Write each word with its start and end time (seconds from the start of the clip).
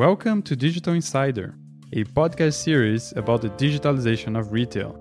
Welcome 0.00 0.40
to 0.44 0.56
Digital 0.56 0.94
Insider, 0.94 1.54
a 1.92 2.04
podcast 2.04 2.54
series 2.54 3.12
about 3.16 3.42
the 3.42 3.50
digitalization 3.50 4.34
of 4.34 4.50
retail. 4.50 4.96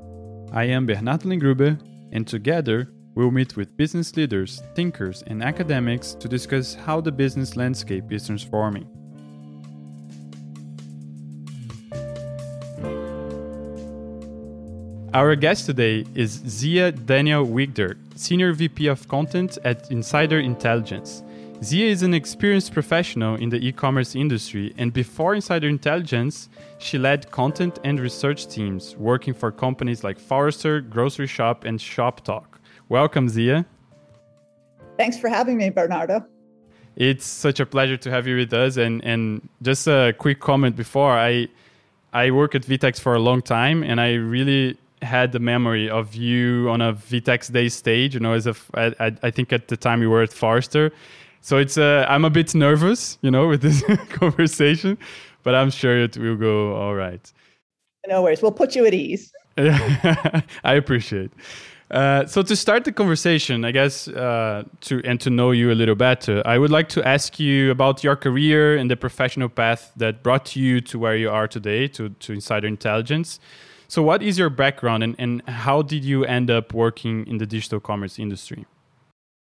I 0.52 0.66
am 0.66 0.86
Bernardo 0.86 1.30
Lingruber, 1.30 1.80
and 2.12 2.28
together 2.28 2.92
we'll 3.16 3.32
meet 3.32 3.56
with 3.56 3.78
business 3.78 4.18
leaders, 4.18 4.62
thinkers, 4.76 5.24
and 5.28 5.42
academics 5.42 6.16
to 6.16 6.28
discuss 6.28 6.74
how 6.74 7.00
the 7.00 7.14
business 7.14 7.56
landscape 7.56 8.12
is 8.12 8.26
transforming. 8.26 8.90
Our 15.14 15.38
guest 15.38 15.66
today 15.66 16.04
is 16.14 16.32
Zia 16.46 16.92
Daniell 16.92 17.48
Wigder, 17.48 17.96
Senior 18.16 18.52
VP 18.52 18.88
of 18.88 19.08
Content 19.08 19.58
at 19.64 19.90
Insider 19.92 20.42
Intelligence. 20.42 21.24
Zia 21.62 21.88
is 21.88 22.04
an 22.04 22.14
experienced 22.14 22.72
professional 22.72 23.36
in 23.36 23.50
the 23.50 23.58
e 23.58 23.74
commerce 23.74 24.16
industry, 24.16 24.74
and 24.78 24.94
before 24.94 25.36
Insider 25.36 25.68
Intelligence, 25.68 26.48
she 26.78 26.98
led 26.98 27.30
content 27.32 27.80
and 27.84 28.00
research 28.00 28.48
teams 28.48 28.96
working 28.96 29.34
for 29.34 29.52
companies 29.52 30.02
like 30.02 30.18
Forrester, 30.18 30.82
Groceryshop, 30.82 31.66
and 31.66 31.78
Shoptalk. 31.78 32.46
Welcome, 32.88 33.28
Zia. 33.28 33.66
Thanks 34.98 35.20
for 35.20 35.28
having 35.28 35.58
me, 35.58 35.70
Bernardo. 35.70 36.26
It's 36.96 37.26
such 37.26 37.60
a 37.60 37.66
pleasure 37.66 37.98
to 37.98 38.10
have 38.10 38.26
you 38.26 38.38
with 38.38 38.54
us. 38.54 38.78
And, 38.78 39.04
and 39.04 39.50
just 39.62 39.86
a 39.86 40.14
quick 40.18 40.40
comment 40.40 40.78
before 40.78 41.12
I, 41.12 41.50
I 42.14 42.32
work 42.32 42.56
at 42.56 42.62
VTEX 42.62 43.02
for 43.02 43.16
a 43.16 43.20
long 43.20 43.42
time, 43.42 43.84
and 43.84 44.00
I 44.00 44.14
really 44.14 44.78
had 45.02 45.34
the 45.34 45.40
memory 45.40 45.90
of 45.90 46.16
you 46.16 46.70
on 46.70 46.80
a 46.80 46.94
VTEX 46.94 47.52
Day 47.52 47.68
stage. 47.68 48.14
You 48.14 48.22
know, 48.22 48.32
as 48.32 48.48
a, 48.48 48.56
I, 48.76 49.14
I 49.24 49.30
think 49.30 49.52
at 49.52 49.68
the 49.68 49.76
time 49.76 50.02
you 50.02 50.10
were 50.10 50.24
at 50.24 50.32
Forrester 50.32 50.94
so 51.42 51.58
it's 51.58 51.78
uh, 51.78 52.06
I'm 52.10 52.26
a 52.26 52.30
bit 52.30 52.54
nervous, 52.54 53.18
you 53.22 53.32
know, 53.32 53.48
with 53.48 53.62
this 53.62 53.84
conversation, 54.10 54.98
but 55.44 55.56
I'm 55.56 55.70
sure 55.70 55.98
it 55.98 56.18
will 56.18 56.36
go 56.36 56.76
all 56.76 56.96
right. 56.96 57.32
No 58.08 58.24
worries. 58.24 58.42
We'll 58.42 58.52
put 58.52 58.76
you 58.76 58.86
at 58.86 58.94
ease. 58.94 59.32
I 59.58 60.44
appreciate. 60.64 61.32
Uh, 61.92 62.26
so 62.28 62.44
to 62.44 62.56
start 62.56 62.84
the 62.84 62.92
conversation, 62.92 63.66
I 63.66 63.72
guess 63.72 64.08
uh, 64.08 64.64
to 64.82 65.02
and 65.04 65.20
to 65.22 65.30
know 65.30 65.52
you 65.52 65.72
a 65.72 65.74
little 65.74 65.96
better, 65.96 66.44
I 66.46 66.58
would 66.58 66.70
like 66.72 66.88
to 66.90 67.08
ask 67.08 67.40
you 67.40 67.72
about 67.72 68.04
your 68.04 68.16
career 68.16 68.78
and 68.78 68.92
the 68.92 68.96
professional 68.96 69.50
path 69.50 69.92
that 69.98 70.22
brought 70.22 70.56
you 70.56 70.82
to 70.82 71.00
where 71.00 71.16
you 71.16 71.30
are 71.32 71.48
today, 71.48 71.88
to 71.90 72.10
to 72.10 72.34
Insider 72.34 72.68
Intelligence. 72.68 73.40
So, 73.88 74.04
what 74.04 74.22
is 74.22 74.38
your 74.38 74.52
background, 74.52 75.04
and, 75.04 75.16
and 75.18 75.42
how 75.50 75.82
did 75.82 76.06
you 76.06 76.24
end 76.26 76.52
up 76.52 76.76
working 76.76 77.26
in 77.26 77.40
the 77.40 77.48
digital 77.48 77.80
commerce 77.80 78.20
industry? 78.20 78.68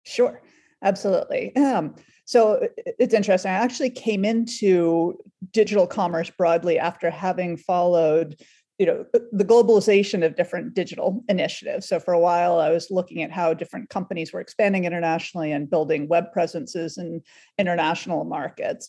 Sure 0.05 0.41
absolutely. 0.83 1.55
Um, 1.57 1.95
so 2.25 2.69
it's 2.77 3.15
interesting. 3.15 3.51
I 3.51 3.55
actually 3.55 3.91
came 3.91 4.25
into 4.25 5.19
digital 5.53 5.87
commerce 5.87 6.31
broadly 6.31 6.79
after 6.79 7.11
having 7.11 7.57
followed 7.57 8.37
you 8.81 8.87
know 8.87 9.05
the 9.31 9.45
globalization 9.45 10.25
of 10.25 10.37
different 10.37 10.73
digital 10.73 11.23
initiatives 11.29 11.87
so 11.87 12.01
for 12.01 12.15
a 12.15 12.19
while 12.19 12.59
i 12.59 12.71
was 12.71 12.91
looking 12.91 13.23
at 13.23 13.31
how 13.31 13.53
different 13.53 13.91
companies 13.91 14.33
were 14.33 14.41
expanding 14.41 14.87
internationally 14.87 15.53
and 15.53 15.69
building 15.69 16.09
web 16.09 16.33
presences 16.33 16.97
in 16.97 17.21
international 17.59 18.25
markets 18.25 18.89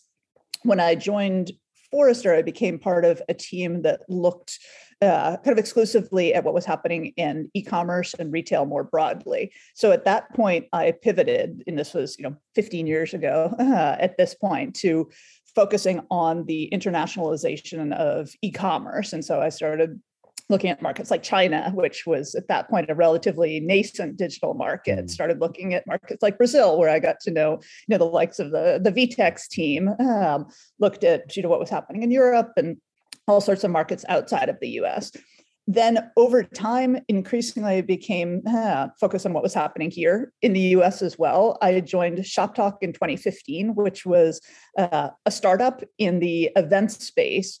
when 0.62 0.80
i 0.80 0.94
joined 0.94 1.52
forrester 1.90 2.34
i 2.34 2.40
became 2.40 2.78
part 2.78 3.04
of 3.04 3.20
a 3.28 3.34
team 3.34 3.82
that 3.82 4.00
looked 4.08 4.58
uh, 5.02 5.36
kind 5.38 5.52
of 5.52 5.58
exclusively 5.58 6.32
at 6.32 6.44
what 6.44 6.54
was 6.54 6.64
happening 6.64 7.06
in 7.16 7.50
e-commerce 7.54 8.14
and 8.14 8.32
retail 8.32 8.64
more 8.64 8.84
broadly. 8.84 9.52
So 9.74 9.90
at 9.90 10.04
that 10.04 10.32
point, 10.34 10.66
I 10.72 10.92
pivoted, 10.92 11.64
and 11.66 11.78
this 11.78 11.92
was 11.92 12.16
you 12.18 12.22
know 12.22 12.36
15 12.54 12.86
years 12.86 13.12
ago 13.12 13.54
uh, 13.58 13.96
at 14.00 14.16
this 14.16 14.34
point, 14.34 14.76
to 14.76 15.10
focusing 15.54 16.00
on 16.10 16.46
the 16.46 16.70
internationalization 16.72 17.92
of 17.94 18.30
e-commerce. 18.40 19.12
And 19.12 19.24
so 19.24 19.40
I 19.40 19.48
started 19.50 20.00
looking 20.48 20.70
at 20.70 20.82
markets 20.82 21.10
like 21.10 21.22
China, 21.22 21.72
which 21.74 22.06
was 22.06 22.34
at 22.34 22.48
that 22.48 22.68
point 22.68 22.90
a 22.90 22.94
relatively 22.94 23.58
nascent 23.58 24.16
digital 24.16 24.54
market. 24.54 25.06
Mm. 25.06 25.10
Started 25.10 25.40
looking 25.40 25.74
at 25.74 25.86
markets 25.86 26.22
like 26.22 26.38
Brazil, 26.38 26.78
where 26.78 26.88
I 26.90 27.00
got 27.00 27.18
to 27.20 27.30
know 27.32 27.60
you 27.88 27.88
know 27.88 27.98
the 27.98 28.04
likes 28.04 28.38
of 28.38 28.52
the 28.52 28.80
the 28.82 28.92
VTEX 28.92 29.48
team. 29.48 29.88
Um, 29.98 30.46
looked 30.78 31.02
at 31.02 31.36
you 31.36 31.42
know 31.42 31.48
what 31.48 31.60
was 31.60 31.70
happening 31.70 32.04
in 32.04 32.12
Europe 32.12 32.52
and 32.56 32.76
all 33.28 33.40
sorts 33.40 33.64
of 33.64 33.70
markets 33.70 34.04
outside 34.08 34.48
of 34.48 34.58
the 34.60 34.68
US. 34.80 35.12
Then 35.68 36.10
over 36.16 36.42
time, 36.42 36.98
increasingly 37.08 37.78
it 37.78 37.86
became 37.86 38.42
uh, 38.46 38.88
focused 38.98 39.26
on 39.26 39.32
what 39.32 39.44
was 39.44 39.54
happening 39.54 39.90
here 39.90 40.32
in 40.42 40.52
the 40.52 40.60
US 40.76 41.02
as 41.02 41.18
well. 41.18 41.56
I 41.62 41.80
joined 41.80 42.18
Shoptalk 42.18 42.78
in 42.80 42.92
2015, 42.92 43.74
which 43.76 44.04
was 44.04 44.40
uh, 44.76 45.10
a 45.24 45.30
startup 45.30 45.82
in 45.98 46.18
the 46.18 46.50
event 46.56 46.90
space 46.90 47.60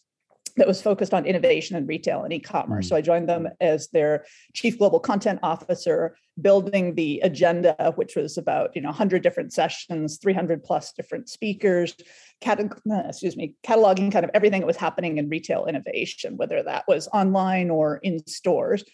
that 0.56 0.66
was 0.66 0.82
focused 0.82 1.14
on 1.14 1.24
innovation 1.24 1.76
and 1.76 1.88
retail 1.88 2.22
and 2.22 2.32
e-commerce. 2.32 2.86
Mm. 2.86 2.88
So 2.90 2.96
I 2.96 3.00
joined 3.00 3.28
them 3.28 3.48
as 3.60 3.88
their 3.88 4.24
chief 4.54 4.78
global 4.78 5.00
content 5.00 5.40
officer, 5.42 6.16
building 6.40 6.94
the 6.94 7.20
agenda, 7.22 7.92
which 7.96 8.16
was 8.16 8.38
about 8.38 8.74
you 8.74 8.82
know 8.82 8.88
100 8.88 9.22
different 9.22 9.52
sessions, 9.52 10.18
300 10.18 10.62
plus 10.62 10.92
different 10.92 11.28
speakers, 11.28 11.94
catalog, 12.40 12.78
uh, 12.90 13.02
excuse 13.08 13.36
me, 13.36 13.54
cataloging 13.64 14.12
kind 14.12 14.24
of 14.24 14.30
everything 14.34 14.60
that 14.60 14.66
was 14.66 14.76
happening 14.76 15.18
in 15.18 15.28
retail 15.28 15.66
innovation, 15.66 16.36
whether 16.36 16.62
that 16.62 16.84
was 16.88 17.08
online 17.08 17.70
or 17.70 17.96
in 17.98 18.24
stores. 18.26 18.84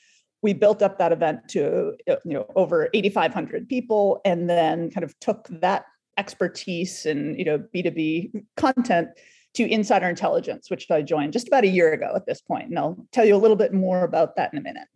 We 0.40 0.52
built 0.52 0.82
up 0.82 0.98
that 0.98 1.10
event 1.10 1.48
to 1.48 1.94
uh, 2.08 2.16
you 2.24 2.34
know 2.34 2.46
over 2.54 2.88
8,500 2.94 3.68
people, 3.68 4.20
and 4.24 4.48
then 4.48 4.90
kind 4.90 5.04
of 5.04 5.18
took 5.20 5.48
that 5.50 5.86
expertise 6.16 7.06
and 7.06 7.38
you 7.38 7.44
know 7.44 7.58
B2B 7.58 8.44
content 8.56 9.08
to 9.54 9.68
Insider 9.68 10.08
Intelligence, 10.08 10.70
which 10.70 10.90
I 10.90 11.02
joined 11.02 11.32
just 11.32 11.48
about 11.48 11.64
a 11.64 11.68
year 11.68 11.92
ago 11.92 12.12
at 12.14 12.26
this 12.26 12.40
point. 12.40 12.68
And 12.68 12.78
I'll 12.78 12.96
tell 13.12 13.24
you 13.24 13.34
a 13.34 13.38
little 13.38 13.56
bit 13.56 13.72
more 13.72 14.04
about 14.04 14.36
that 14.36 14.52
in 14.52 14.58
a 14.58 14.62
minute. 14.62 14.88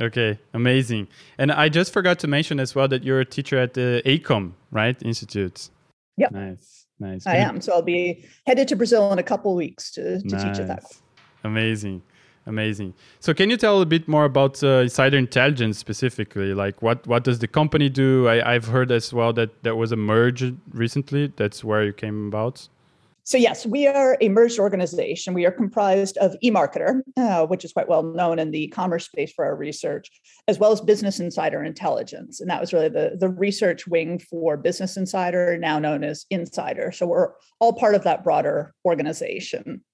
Okay, 0.00 0.38
amazing. 0.54 1.08
And 1.38 1.50
I 1.50 1.68
just 1.68 1.92
forgot 1.92 2.18
to 2.20 2.28
mention 2.28 2.60
as 2.60 2.74
well 2.74 2.86
that 2.88 3.02
you're 3.02 3.20
a 3.20 3.24
teacher 3.24 3.58
at 3.58 3.74
the 3.74 4.00
ACOM, 4.06 4.52
right? 4.70 5.00
Institute. 5.02 5.70
Yep. 6.16 6.32
Nice, 6.32 6.86
nice. 7.00 7.26
I 7.26 7.36
am. 7.36 7.60
So 7.60 7.72
I'll 7.72 7.82
be 7.82 8.24
headed 8.46 8.68
to 8.68 8.76
Brazil 8.76 9.12
in 9.12 9.18
a 9.18 9.24
couple 9.24 9.54
weeks 9.54 9.90
to, 9.92 10.20
to 10.20 10.26
nice. 10.28 10.42
teach 10.42 10.60
at 10.60 10.68
that. 10.68 10.84
Amazing. 11.44 12.02
Amazing. 12.46 12.94
So, 13.20 13.34
can 13.34 13.50
you 13.50 13.58
tell 13.58 13.82
a 13.82 13.86
bit 13.86 14.08
more 14.08 14.24
about 14.24 14.64
uh, 14.64 14.78
Insider 14.78 15.18
Intelligence 15.18 15.76
specifically? 15.76 16.54
Like, 16.54 16.80
what 16.80 17.06
what 17.06 17.22
does 17.22 17.40
the 17.40 17.46
company 17.46 17.90
do? 17.90 18.26
I, 18.26 18.54
I've 18.54 18.64
heard 18.64 18.90
as 18.90 19.12
well 19.12 19.34
that 19.34 19.62
there 19.64 19.76
was 19.76 19.92
a 19.92 19.96
merge 19.96 20.54
recently. 20.72 21.30
That's 21.36 21.62
where 21.62 21.84
you 21.84 21.92
came 21.92 22.28
about. 22.28 22.66
So, 23.28 23.36
yes, 23.36 23.66
we 23.66 23.86
are 23.86 24.16
a 24.22 24.30
merged 24.30 24.58
organization. 24.58 25.34
We 25.34 25.44
are 25.44 25.50
comprised 25.50 26.16
of 26.16 26.34
eMarketer, 26.42 27.02
uh, 27.18 27.44
which 27.46 27.62
is 27.62 27.74
quite 27.74 27.86
well 27.86 28.02
known 28.02 28.38
in 28.38 28.52
the 28.52 28.68
commerce 28.68 29.04
space 29.04 29.34
for 29.34 29.44
our 29.44 29.54
research, 29.54 30.08
as 30.48 30.58
well 30.58 30.72
as 30.72 30.80
Business 30.80 31.20
Insider 31.20 31.62
Intelligence. 31.62 32.40
And 32.40 32.48
that 32.48 32.58
was 32.58 32.72
really 32.72 32.88
the, 32.88 33.18
the 33.20 33.28
research 33.28 33.86
wing 33.86 34.18
for 34.18 34.56
Business 34.56 34.96
Insider, 34.96 35.58
now 35.58 35.78
known 35.78 36.04
as 36.04 36.24
Insider. 36.30 36.90
So, 36.90 37.06
we're 37.06 37.32
all 37.60 37.74
part 37.74 37.94
of 37.94 38.04
that 38.04 38.24
broader 38.24 38.72
organization. 38.86 39.84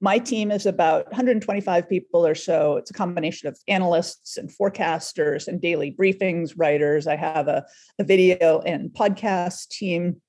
My 0.00 0.18
team 0.18 0.50
is 0.50 0.66
about 0.66 1.06
125 1.06 1.88
people 1.88 2.26
or 2.26 2.34
so. 2.34 2.76
It's 2.76 2.90
a 2.90 2.94
combination 2.94 3.46
of 3.46 3.56
analysts 3.68 4.36
and 4.36 4.50
forecasters 4.50 5.46
and 5.46 5.60
daily 5.60 5.92
briefings, 5.92 6.54
writers. 6.56 7.06
I 7.06 7.14
have 7.14 7.46
a, 7.46 7.64
a 8.00 8.04
video 8.04 8.62
and 8.62 8.90
podcast 8.90 9.68
team 9.68 10.20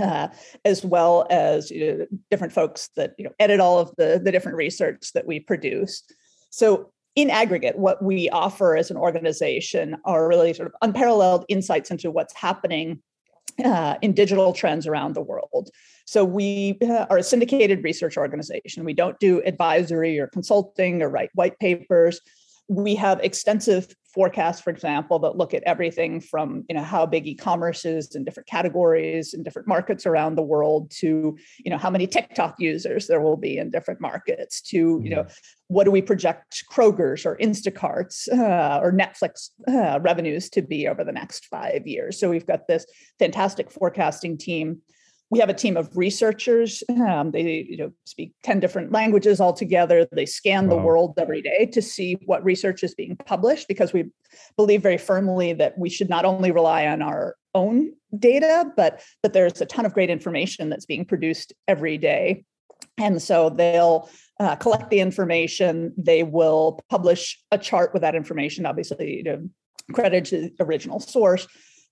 uh, 0.00 0.28
as 0.64 0.84
well 0.84 1.26
as 1.30 1.70
you 1.70 1.98
know, 1.98 2.06
different 2.30 2.52
folks 2.52 2.90
that 2.96 3.14
you 3.18 3.24
know 3.24 3.32
edit 3.38 3.60
all 3.60 3.78
of 3.78 3.90
the, 3.96 4.20
the 4.22 4.32
different 4.32 4.56
research 4.56 5.12
that 5.14 5.26
we 5.26 5.40
produce. 5.40 6.02
So 6.50 6.92
in 7.14 7.30
aggregate, 7.30 7.78
what 7.78 8.02
we 8.02 8.28
offer 8.28 8.76
as 8.76 8.90
an 8.90 8.96
organization 8.98 9.96
are 10.04 10.28
really 10.28 10.52
sort 10.52 10.68
of 10.68 10.74
unparalleled 10.82 11.46
insights 11.48 11.90
into 11.90 12.10
what's 12.10 12.34
happening 12.34 13.00
uh, 13.64 13.96
in 14.02 14.12
digital 14.12 14.52
trends 14.52 14.86
around 14.86 15.14
the 15.14 15.22
world. 15.22 15.70
So 16.04 16.24
we 16.24 16.78
uh, 16.82 17.06
are 17.08 17.18
a 17.18 17.22
syndicated 17.22 17.82
research 17.82 18.18
organization. 18.18 18.84
We 18.84 18.92
don't 18.92 19.18
do 19.18 19.42
advisory 19.44 20.18
or 20.20 20.26
consulting 20.26 21.02
or 21.02 21.08
write 21.08 21.30
white 21.34 21.58
papers 21.58 22.20
we 22.68 22.94
have 22.96 23.20
extensive 23.20 23.94
forecasts, 24.12 24.62
for 24.62 24.70
example, 24.70 25.18
that 25.18 25.36
look 25.36 25.52
at 25.52 25.62
everything 25.64 26.20
from 26.20 26.64
you 26.68 26.74
know 26.74 26.82
how 26.82 27.06
big 27.06 27.26
e-commerce 27.26 27.84
is 27.84 28.14
in 28.14 28.24
different 28.24 28.48
categories 28.48 29.34
in 29.34 29.42
different 29.42 29.68
markets 29.68 30.06
around 30.06 30.34
the 30.34 30.42
world 30.42 30.90
to 30.90 31.36
you 31.58 31.70
know 31.70 31.78
how 31.78 31.90
many 31.90 32.06
TikTok 32.06 32.56
users 32.58 33.06
there 33.06 33.20
will 33.20 33.36
be 33.36 33.58
in 33.58 33.70
different 33.70 34.00
markets 34.00 34.60
to 34.62 35.00
you 35.02 35.10
know 35.10 35.22
mm-hmm. 35.22 35.32
what 35.68 35.84
do 35.84 35.90
we 35.90 36.02
project 36.02 36.64
Kroger's 36.72 37.26
or 37.26 37.36
Instacart's 37.36 38.26
uh, 38.28 38.80
or 38.82 38.90
Netflix 38.90 39.50
uh, 39.68 40.00
revenues 40.00 40.48
to 40.50 40.62
be 40.62 40.88
over 40.88 41.04
the 41.04 41.12
next 41.12 41.46
five 41.46 41.86
years. 41.86 42.18
So 42.18 42.30
we've 42.30 42.46
got 42.46 42.66
this 42.66 42.86
fantastic 43.18 43.70
forecasting 43.70 44.38
team 44.38 44.80
we 45.30 45.40
have 45.40 45.48
a 45.48 45.54
team 45.54 45.76
of 45.76 45.94
researchers. 45.96 46.82
Um, 46.88 47.32
they 47.32 47.66
you 47.68 47.76
know, 47.76 47.92
speak 48.04 48.32
10 48.44 48.60
different 48.60 48.92
languages 48.92 49.40
altogether. 49.40 50.06
They 50.12 50.26
scan 50.26 50.68
wow. 50.68 50.76
the 50.76 50.82
world 50.82 51.14
every 51.18 51.42
day 51.42 51.66
to 51.72 51.82
see 51.82 52.16
what 52.26 52.44
research 52.44 52.82
is 52.84 52.94
being 52.94 53.16
published 53.16 53.68
because 53.68 53.92
we 53.92 54.10
believe 54.56 54.82
very 54.82 54.98
firmly 54.98 55.52
that 55.54 55.76
we 55.78 55.88
should 55.88 56.08
not 56.08 56.24
only 56.24 56.52
rely 56.52 56.86
on 56.86 57.02
our 57.02 57.36
own 57.54 57.92
data, 58.18 58.70
but 58.76 59.02
that 59.22 59.32
there's 59.32 59.60
a 59.60 59.66
ton 59.66 59.86
of 59.86 59.94
great 59.94 60.10
information 60.10 60.68
that's 60.68 60.86
being 60.86 61.04
produced 61.04 61.52
every 61.66 61.98
day 61.98 62.44
And 62.98 63.20
so 63.20 63.50
they'll 63.50 64.08
uh, 64.40 64.56
collect 64.56 64.90
the 64.90 65.00
information. 65.00 65.92
They 65.96 66.22
will 66.22 66.80
publish 66.88 67.38
a 67.50 67.58
chart 67.58 67.92
with 67.92 68.02
that 68.02 68.14
information, 68.14 68.66
obviously, 68.66 69.16
you 69.16 69.22
know, 69.22 69.48
credit 69.92 70.26
to 70.26 70.50
the 70.56 70.64
original 70.64 71.00
source. 71.00 71.46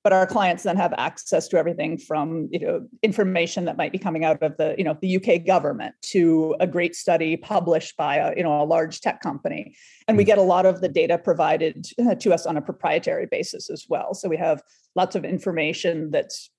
But 0.04 0.12
our 0.12 0.26
clients 0.26 0.62
then 0.62 0.76
have 0.76 0.92
access 0.98 1.48
to 1.48 1.56
everything 1.56 1.96
from 1.96 2.48
you 2.52 2.60
know 2.60 2.86
information 3.02 3.64
that 3.64 3.78
might 3.78 3.90
be 3.90 3.98
coming 3.98 4.24
out 4.24 4.40
of 4.42 4.56
the 4.58 4.74
you 4.78 4.84
know 4.84 4.96
the 5.00 5.16
UK 5.16 5.44
government 5.46 5.94
to 6.12 6.54
a 6.60 6.66
great 6.66 6.94
study 6.94 7.36
published 7.36 7.96
by 7.96 8.16
a 8.16 8.36
you 8.36 8.42
know 8.42 8.62
a 8.62 8.64
large 8.64 9.00
tech 9.00 9.22
company, 9.22 9.74
and 10.06 10.16
we 10.16 10.22
hmm. 10.22 10.28
get 10.28 10.38
a 10.38 10.42
lot 10.42 10.66
of 10.66 10.80
the 10.82 10.88
data 10.88 11.16
provided 11.18 11.86
uh, 11.98 12.14
to 12.16 12.32
us 12.34 12.44
on 12.46 12.56
a 12.56 12.62
proprietary 12.62 13.26
basis 13.26 13.70
as 13.70 13.86
well. 13.88 14.14
So 14.14 14.28
we 14.28 14.36
have 14.36 14.62
lots 14.94 15.16
of 15.16 15.24
information 15.24 16.10
that's 16.10 16.50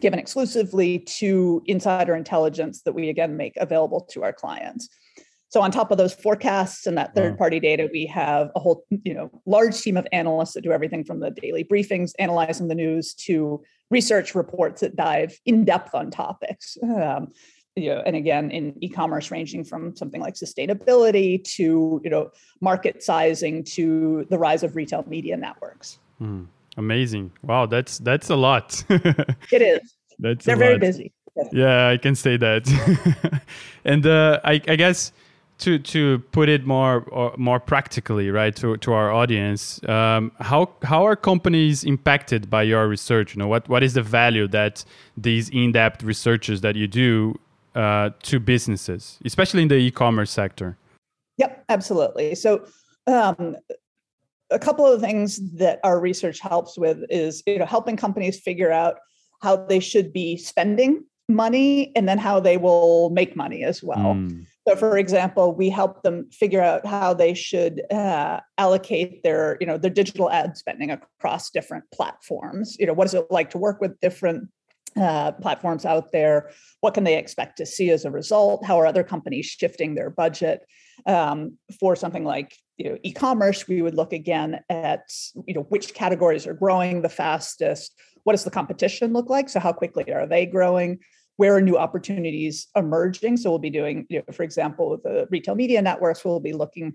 given 0.00 0.18
exclusively 0.18 1.00
to 1.00 1.62
insider 1.66 2.14
intelligence 2.14 2.82
that 2.82 2.94
we 2.94 3.08
again 3.08 3.36
make 3.36 3.56
available 3.56 4.00
to 4.12 4.22
our 4.22 4.32
clients. 4.32 4.88
So 5.54 5.62
on 5.62 5.70
top 5.70 5.92
of 5.92 5.98
those 5.98 6.12
forecasts 6.12 6.84
and 6.84 6.98
that 6.98 7.14
third 7.14 7.38
party 7.38 7.60
data, 7.60 7.88
we 7.92 8.06
have 8.06 8.50
a 8.56 8.58
whole, 8.58 8.84
you 9.04 9.14
know, 9.14 9.30
large 9.46 9.80
team 9.80 9.96
of 9.96 10.04
analysts 10.10 10.54
that 10.54 10.62
do 10.62 10.72
everything 10.72 11.04
from 11.04 11.20
the 11.20 11.30
daily 11.30 11.62
briefings, 11.62 12.10
analyzing 12.18 12.66
the 12.66 12.74
news 12.74 13.14
to 13.14 13.62
research 13.88 14.34
reports 14.34 14.80
that 14.80 14.96
dive 14.96 15.38
in 15.46 15.64
depth 15.64 15.94
on 15.94 16.10
topics. 16.10 16.76
Um, 16.82 17.28
you 17.76 17.90
know, 17.90 18.02
and 18.04 18.16
again, 18.16 18.50
in 18.50 18.74
e-commerce, 18.80 19.30
ranging 19.30 19.62
from 19.62 19.94
something 19.94 20.20
like 20.20 20.34
sustainability 20.34 21.44
to 21.54 22.00
you 22.02 22.10
know 22.10 22.32
market 22.60 23.04
sizing 23.04 23.62
to 23.76 24.26
the 24.30 24.38
rise 24.38 24.64
of 24.64 24.74
retail 24.74 25.04
media 25.06 25.36
networks. 25.36 26.00
Mm, 26.20 26.48
amazing! 26.76 27.30
Wow, 27.44 27.66
that's 27.66 27.98
that's 27.98 28.28
a 28.28 28.36
lot. 28.36 28.84
it 28.90 29.62
is. 29.62 29.94
That's 30.18 30.44
they're 30.44 30.56
very 30.56 30.74
lot. 30.74 30.80
busy. 30.80 31.12
Yeah, 31.52 31.88
I 31.88 31.96
can 31.96 32.16
say 32.16 32.36
that. 32.38 33.42
and 33.84 34.04
uh, 34.04 34.40
I, 34.44 34.60
I 34.68 34.76
guess 34.76 35.12
to 35.58 35.78
to 35.78 36.18
put 36.32 36.48
it 36.48 36.66
more 36.66 37.06
uh, 37.14 37.30
more 37.36 37.60
practically, 37.60 38.30
right, 38.30 38.54
to 38.56 38.76
to 38.78 38.92
our 38.92 39.12
audience, 39.12 39.82
um, 39.88 40.32
how 40.40 40.70
how 40.82 41.06
are 41.06 41.16
companies 41.16 41.84
impacted 41.84 42.50
by 42.50 42.62
your 42.62 42.88
research? 42.88 43.34
You 43.34 43.38
know, 43.40 43.48
what 43.48 43.68
what 43.68 43.82
is 43.82 43.94
the 43.94 44.02
value 44.02 44.48
that 44.48 44.84
these 45.16 45.48
in 45.50 45.72
depth 45.72 46.02
researches 46.02 46.60
that 46.62 46.76
you 46.76 46.86
do 46.86 47.38
uh, 47.74 48.10
to 48.24 48.40
businesses, 48.40 49.18
especially 49.24 49.62
in 49.62 49.68
the 49.68 49.76
e-commerce 49.76 50.30
sector? 50.30 50.76
Yep, 51.38 51.64
absolutely. 51.68 52.34
So. 52.34 52.66
Um, 53.06 53.56
a 54.50 54.58
couple 54.58 54.86
of 54.86 55.00
things 55.00 55.40
that 55.54 55.80
our 55.84 55.98
research 56.00 56.38
helps 56.38 56.78
with 56.78 56.98
is 57.10 57.42
you 57.46 57.58
know 57.58 57.66
helping 57.66 57.96
companies 57.96 58.40
figure 58.40 58.70
out 58.70 58.98
how 59.42 59.56
they 59.56 59.80
should 59.80 60.12
be 60.12 60.36
spending 60.36 61.02
money 61.28 61.94
and 61.96 62.08
then 62.08 62.18
how 62.18 62.40
they 62.40 62.56
will 62.56 63.10
make 63.10 63.36
money 63.36 63.64
as 63.64 63.82
well. 63.82 64.14
Mm. 64.14 64.46
So, 64.66 64.76
for 64.76 64.96
example, 64.96 65.54
we 65.54 65.68
help 65.68 66.02
them 66.02 66.30
figure 66.30 66.62
out 66.62 66.86
how 66.86 67.12
they 67.12 67.34
should 67.34 67.82
uh, 67.92 68.40
allocate 68.56 69.22
their, 69.22 69.58
you 69.60 69.66
know, 69.66 69.76
their 69.76 69.90
digital 69.90 70.30
ad 70.30 70.56
spending 70.56 70.90
across 70.90 71.50
different 71.50 71.84
platforms. 71.92 72.76
You 72.78 72.86
know, 72.86 72.94
what 72.94 73.06
is 73.06 73.14
it 73.14 73.26
like 73.30 73.50
to 73.50 73.58
work 73.58 73.82
with 73.82 74.00
different 74.00 74.48
uh, 74.96 75.32
platforms 75.32 75.84
out 75.84 76.12
there? 76.12 76.50
What 76.80 76.94
can 76.94 77.04
they 77.04 77.18
expect 77.18 77.58
to 77.58 77.66
see 77.66 77.90
as 77.90 78.04
a 78.04 78.10
result? 78.10 78.64
How 78.64 78.80
are 78.80 78.86
other 78.86 79.04
companies 79.04 79.46
shifting 79.46 79.94
their 79.94 80.08
budget? 80.08 80.60
Um, 81.06 81.58
for 81.80 81.96
something 81.96 82.24
like 82.24 82.56
you 82.76 82.90
know 82.90 82.98
e-commerce, 83.02 83.68
we 83.68 83.82
would 83.82 83.94
look 83.94 84.12
again 84.12 84.60
at 84.70 85.02
you 85.46 85.54
know 85.54 85.62
which 85.62 85.92
categories 85.92 86.46
are 86.46 86.54
growing 86.54 87.02
the 87.02 87.08
fastest. 87.08 88.00
What 88.22 88.32
does 88.32 88.44
the 88.44 88.50
competition 88.50 89.12
look 89.12 89.28
like? 89.28 89.48
So 89.48 89.60
how 89.60 89.72
quickly 89.72 90.10
are 90.12 90.26
they 90.26 90.46
growing? 90.46 91.00
Where 91.36 91.56
are 91.56 91.60
new 91.60 91.76
opportunities 91.76 92.68
emerging? 92.76 93.36
So 93.38 93.50
we'll 93.50 93.58
be 93.58 93.70
doing, 93.70 94.06
you 94.08 94.18
know, 94.18 94.32
for 94.32 94.42
example, 94.42 94.98
the 95.02 95.26
retail 95.30 95.54
media 95.54 95.82
networks, 95.82 96.24
we'll 96.24 96.40
be 96.40 96.52
looking 96.52 96.94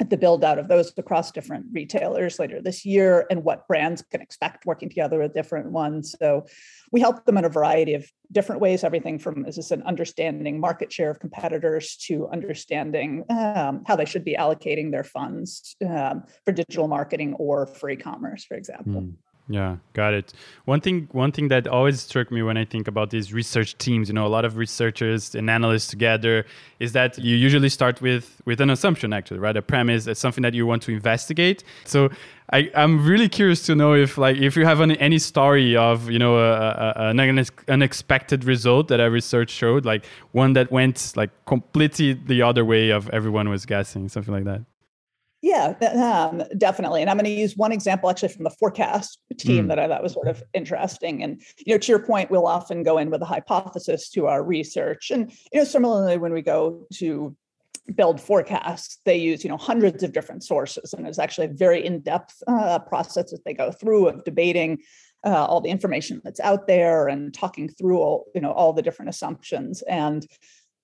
at 0.00 0.10
the 0.10 0.16
build 0.16 0.42
out 0.42 0.58
of 0.58 0.66
those 0.66 0.92
across 0.96 1.30
different 1.30 1.66
retailers 1.72 2.40
later 2.40 2.60
this 2.60 2.84
year 2.84 3.26
and 3.30 3.44
what 3.44 3.68
brands 3.68 4.02
can 4.10 4.20
expect 4.20 4.66
working 4.66 4.88
together 4.88 5.20
with 5.20 5.32
different 5.34 5.70
ones. 5.70 6.16
So 6.18 6.46
we 6.90 7.00
help 7.00 7.24
them 7.24 7.38
in 7.38 7.44
a 7.44 7.48
variety 7.48 7.94
of 7.94 8.04
different 8.32 8.60
ways, 8.60 8.82
everything 8.82 9.20
from, 9.20 9.44
as 9.46 9.56
I 9.56 9.62
said, 9.62 9.82
understanding 9.82 10.58
market 10.58 10.92
share 10.92 11.10
of 11.10 11.20
competitors 11.20 11.96
to 12.08 12.28
understanding 12.28 13.24
um, 13.30 13.84
how 13.86 13.94
they 13.94 14.04
should 14.04 14.24
be 14.24 14.34
allocating 14.34 14.90
their 14.90 15.04
funds 15.04 15.76
um, 15.88 16.24
for 16.44 16.50
digital 16.50 16.88
marketing 16.88 17.34
or 17.34 17.66
for 17.66 17.88
e-commerce, 17.88 18.44
for 18.44 18.56
example. 18.56 19.02
Mm. 19.02 19.14
Yeah, 19.46 19.76
got 19.92 20.14
it. 20.14 20.32
One 20.64 20.80
thing, 20.80 21.06
one 21.12 21.30
thing 21.30 21.48
that 21.48 21.68
always 21.68 22.00
struck 22.00 22.30
me 22.30 22.42
when 22.42 22.56
I 22.56 22.64
think 22.64 22.88
about 22.88 23.10
these 23.10 23.30
research 23.30 23.76
teams, 23.76 24.08
you 24.08 24.14
know, 24.14 24.26
a 24.26 24.28
lot 24.28 24.46
of 24.46 24.56
researchers 24.56 25.34
and 25.34 25.50
analysts 25.50 25.88
together, 25.88 26.46
is 26.80 26.92
that 26.92 27.18
you 27.18 27.36
usually 27.36 27.68
start 27.68 28.00
with 28.00 28.40
with 28.46 28.62
an 28.62 28.70
assumption, 28.70 29.12
actually, 29.12 29.40
right? 29.40 29.54
A 29.54 29.60
premise, 29.60 30.06
it's 30.06 30.18
something 30.18 30.40
that 30.42 30.54
you 30.54 30.64
want 30.64 30.82
to 30.84 30.92
investigate. 30.92 31.62
So 31.84 32.08
I, 32.54 32.70
I'm 32.74 33.06
really 33.06 33.28
curious 33.28 33.62
to 33.66 33.74
know 33.74 33.94
if, 33.94 34.16
like, 34.16 34.38
if 34.38 34.56
you 34.56 34.64
have 34.64 34.80
any, 34.80 34.98
any 34.98 35.18
story 35.18 35.76
of, 35.76 36.10
you 36.10 36.18
know, 36.18 36.38
a, 36.38 36.94
a, 36.96 37.10
an 37.10 37.46
unexpected 37.68 38.44
result 38.44 38.88
that 38.88 39.00
a 39.00 39.10
research 39.10 39.50
showed, 39.50 39.84
like 39.84 40.06
one 40.32 40.54
that 40.54 40.72
went 40.72 41.12
like 41.16 41.30
completely 41.44 42.14
the 42.14 42.40
other 42.40 42.64
way 42.64 42.88
of 42.88 43.10
everyone 43.10 43.50
was 43.50 43.66
guessing, 43.66 44.08
something 44.08 44.32
like 44.32 44.44
that. 44.44 44.62
Yeah, 45.44 45.74
um, 45.94 46.42
definitely. 46.56 47.02
And 47.02 47.10
I'm 47.10 47.18
going 47.18 47.26
to 47.26 47.30
use 47.30 47.54
one 47.54 47.70
example 47.70 48.08
actually 48.08 48.30
from 48.30 48.44
the 48.44 48.50
forecast 48.50 49.20
team 49.36 49.66
mm. 49.66 49.68
that 49.68 49.78
I 49.78 49.86
thought 49.86 50.02
was 50.02 50.14
sort 50.14 50.26
of 50.26 50.42
interesting. 50.54 51.22
And 51.22 51.42
you 51.58 51.74
know, 51.74 51.78
to 51.78 51.92
your 51.92 51.98
point, 51.98 52.30
we'll 52.30 52.46
often 52.46 52.82
go 52.82 52.96
in 52.96 53.10
with 53.10 53.20
a 53.20 53.26
hypothesis 53.26 54.08
to 54.12 54.26
our 54.26 54.42
research. 54.42 55.10
And 55.10 55.30
you 55.52 55.60
know, 55.60 55.64
similarly, 55.64 56.16
when 56.16 56.32
we 56.32 56.40
go 56.40 56.86
to 56.94 57.36
build 57.94 58.22
forecasts, 58.22 59.00
they 59.04 59.18
use 59.18 59.44
you 59.44 59.50
know 59.50 59.58
hundreds 59.58 60.02
of 60.02 60.14
different 60.14 60.44
sources, 60.44 60.94
and 60.94 61.06
it's 61.06 61.18
actually 61.18 61.48
a 61.48 61.52
very 61.52 61.84
in-depth 61.84 62.42
uh, 62.46 62.78
process 62.78 63.30
that 63.30 63.44
they 63.44 63.52
go 63.52 63.70
through 63.70 64.08
of 64.08 64.24
debating 64.24 64.78
uh, 65.26 65.44
all 65.44 65.60
the 65.60 65.68
information 65.68 66.22
that's 66.24 66.40
out 66.40 66.66
there 66.66 67.06
and 67.06 67.34
talking 67.34 67.68
through 67.68 67.98
all 67.98 68.24
you 68.34 68.40
know 68.40 68.52
all 68.52 68.72
the 68.72 68.80
different 68.80 69.10
assumptions 69.10 69.82
and 69.82 70.26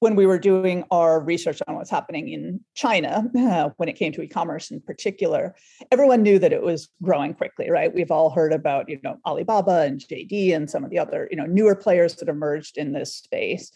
when 0.01 0.17
we 0.17 0.27
were 0.27 0.39
doing 0.39 0.83
our 0.91 1.21
research 1.21 1.61
on 1.69 1.77
what's 1.77 1.91
happening 1.91 2.29
in 2.29 2.61
China, 2.75 3.31
uh, 3.39 3.69
when 3.77 3.89
it 3.89 3.97
came 3.97 4.13
to 4.13 4.23
e-commerce 4.23 4.71
in 4.71 4.81
particular, 4.81 5.55
everyone 5.93 6.23
knew 6.23 6.39
that 6.39 6.55
it 6.55 6.63
was 6.63 6.89
growing 7.03 7.35
quickly, 7.35 7.71
right? 7.71 7.95
We've 7.95 8.11
all 8.11 8.31
heard 8.31 8.53
about, 8.53 8.89
you 8.89 8.99
know, 9.05 9.19
Alibaba 9.27 9.83
and 9.83 10.01
JD 10.01 10.57
and 10.57 10.71
some 10.71 10.85
of 10.85 10.91
the 10.91 10.99
other, 10.99 11.29
you 11.31 11.37
know, 11.37 11.45
newer 11.45 11.77
players 11.77 12.17
that 12.17 12.31
emerged 12.31 12.79
in 12.79 12.93
this 12.93 13.15
space. 13.15 13.71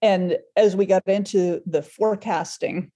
And 0.00 0.38
as 0.56 0.76
we 0.76 0.86
got 0.86 1.06
into 1.08 1.60
the 1.66 1.82
forecasting 1.82 2.92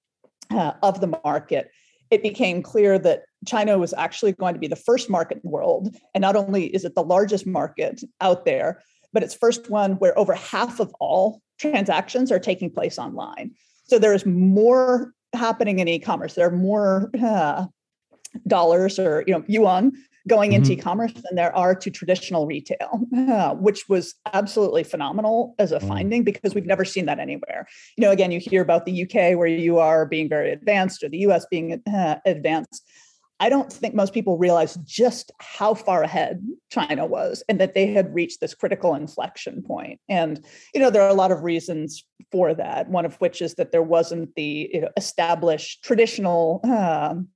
uh, 0.51 0.73
of 0.83 1.01
the 1.01 1.19
market, 1.25 1.71
it 2.11 2.23
became 2.23 2.63
clear 2.63 2.97
that 3.01 3.25
China 3.45 3.77
was 3.77 3.93
actually 3.95 4.33
going 4.33 4.55
to 4.55 4.61
be 4.61 4.69
the 4.69 4.77
first 4.77 5.11
market 5.11 5.39
in 5.39 5.43
the 5.43 5.51
world. 5.51 5.97
And 6.15 6.23
not 6.23 6.37
only 6.37 6.67
is 6.67 6.85
it 6.85 6.95
the 6.95 7.03
largest 7.03 7.45
market 7.45 8.03
out 8.21 8.45
there, 8.45 8.83
but 9.13 9.25
it's 9.25 9.35
first 9.35 9.69
one 9.69 9.93
where 9.95 10.17
over 10.17 10.35
half 10.35 10.79
of 10.79 10.95
all 11.01 11.43
transactions 11.59 12.33
are 12.33 12.39
taking 12.39 12.71
place 12.71 12.99
online. 12.99 13.53
So 13.85 13.99
there 13.99 14.15
is 14.15 14.25
more 14.27 15.13
happening 15.33 15.79
in 15.79 15.89
e-commerce. 15.89 16.35
There 16.35 16.47
are 16.47 16.57
more 16.57 17.11
uh, 17.21 17.67
dollars 18.47 18.99
or 18.99 19.25
you 19.27 19.35
know 19.35 19.45
yuan 19.47 19.93
going 20.29 20.53
into 20.53 20.71
mm-hmm. 20.71 20.81
e-commerce 20.81 21.13
than 21.13 21.35
there 21.35 21.55
are 21.57 21.75
to 21.75 21.91
traditional 21.91 22.47
retail, 22.47 23.01
uh, 23.17 23.55
which 23.55 23.89
was 23.89 24.15
absolutely 24.33 24.85
phenomenal 24.85 25.55
as 25.59 25.73
a 25.73 25.79
mm. 25.79 25.89
finding 25.89 26.23
because 26.23 26.55
we've 26.55 26.67
never 26.67 26.85
seen 26.85 27.07
that 27.07 27.19
anywhere. 27.19 27.67
You 27.97 28.05
know, 28.05 28.11
again, 28.11 28.31
you 28.31 28.39
hear 28.39 28.61
about 28.61 28.85
the 28.85 29.05
UK 29.05 29.39
where 29.39 29.47
you 29.47 29.79
are 29.79 30.05
being 30.05 30.29
very 30.29 30.53
advanced 30.53 31.03
or 31.03 31.09
the 31.09 31.19
US 31.19 31.47
being 31.51 31.83
uh, 31.93 32.17
advanced. 32.27 32.85
I 33.41 33.49
don't 33.49 33.73
think 33.73 33.95
most 33.95 34.13
people 34.13 34.37
realize 34.37 34.75
just 34.85 35.31
how 35.39 35.75
far 35.75 36.03
ahead 36.03 36.43
China 36.71 37.07
was 37.07 37.43
and 37.49 37.61
that 37.61 37.75
they 37.75 37.87
had 37.87 38.13
reached 38.13 38.41
this 38.41 38.55
critical 38.55 38.95
inflection 38.95 39.63
point. 39.63 40.01
And, 40.09 40.45
you 40.75 40.81
know, 40.81 40.91
there 40.91 41.03
are 41.03 41.09
a 41.09 41.15
lot 41.15 41.31
of 41.31 41.45
reasons 41.45 42.05
for 42.33 42.53
that. 42.55 42.89
One 42.89 43.05
of 43.05 43.15
which 43.17 43.41
is 43.41 43.55
that 43.55 43.71
there 43.71 43.83
wasn't 43.83 44.35
the 44.35 44.71
you 44.73 44.81
know, 44.81 44.89
established 44.97 45.85
traditional 45.85 46.61
um, 46.65 47.29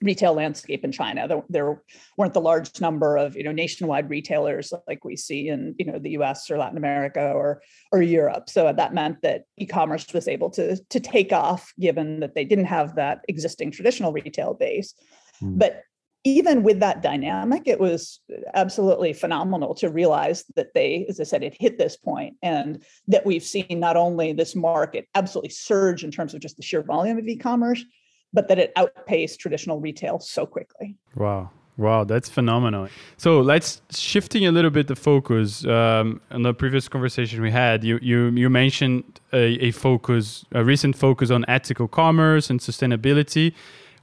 retail 0.00 0.34
landscape 0.34 0.84
in 0.84 0.92
China. 0.92 1.26
There, 1.26 1.42
there, 1.48 1.82
weren't 2.16 2.34
the 2.34 2.40
large 2.40 2.80
number 2.80 3.16
of, 3.16 3.36
you 3.36 3.42
know, 3.42 3.52
nationwide 3.52 4.08
retailers 4.08 4.72
like 4.86 5.04
we 5.04 5.16
see 5.16 5.48
in, 5.48 5.74
you 5.78 5.86
know, 5.86 5.98
the 5.98 6.10
US 6.10 6.48
or 6.50 6.58
Latin 6.58 6.78
America 6.78 7.32
or, 7.32 7.62
or 7.90 8.00
Europe. 8.00 8.48
So 8.48 8.72
that 8.72 8.94
meant 8.94 9.22
that 9.22 9.44
e-commerce 9.56 10.06
was 10.12 10.28
able 10.28 10.50
to, 10.50 10.76
to 10.76 11.00
take 11.00 11.32
off 11.32 11.72
given 11.80 12.20
that 12.20 12.34
they 12.34 12.44
didn't 12.44 12.66
have 12.66 12.94
that 12.94 13.24
existing 13.28 13.72
traditional 13.72 14.12
retail 14.12 14.54
base. 14.54 14.94
Mm. 15.42 15.58
But 15.58 15.82
even 16.24 16.62
with 16.62 16.80
that 16.80 17.02
dynamic, 17.02 17.62
it 17.66 17.80
was 17.80 18.20
absolutely 18.54 19.12
phenomenal 19.12 19.74
to 19.76 19.88
realize 19.88 20.44
that 20.56 20.74
they, 20.74 21.06
as 21.08 21.20
I 21.20 21.24
said, 21.24 21.42
it 21.42 21.56
hit 21.58 21.78
this 21.78 21.96
point 21.96 22.36
and 22.42 22.82
that 23.06 23.24
we've 23.24 23.42
seen 23.42 23.80
not 23.80 23.96
only 23.96 24.32
this 24.32 24.54
market 24.54 25.08
absolutely 25.14 25.50
surge 25.50 26.04
in 26.04 26.10
terms 26.10 26.34
of 26.34 26.40
just 26.40 26.56
the 26.56 26.62
sheer 26.62 26.82
volume 26.82 27.18
of 27.18 27.26
e 27.26 27.36
commerce, 27.36 27.84
but 28.32 28.48
that 28.48 28.58
it 28.58 28.72
outpaced 28.76 29.40
traditional 29.40 29.80
retail 29.80 30.18
so 30.18 30.44
quickly. 30.44 30.96
Wow. 31.14 31.50
Wow, 31.78 32.02
that's 32.02 32.28
phenomenal. 32.28 32.88
So 33.18 33.40
let's 33.40 33.80
shifting 33.90 34.44
a 34.44 34.50
little 34.50 34.70
bit 34.70 34.88
the 34.88 34.96
focus. 34.96 35.64
Um, 35.64 36.20
on 36.32 36.42
the 36.42 36.52
previous 36.52 36.88
conversation 36.88 37.40
we 37.40 37.52
had, 37.52 37.84
you 37.84 38.00
you 38.02 38.30
you 38.30 38.50
mentioned 38.50 39.20
a, 39.32 39.66
a 39.66 39.70
focus, 39.70 40.44
a 40.50 40.64
recent 40.64 40.96
focus 40.96 41.30
on 41.30 41.44
ethical 41.46 41.86
commerce 41.86 42.50
and 42.50 42.58
sustainability, 42.58 43.54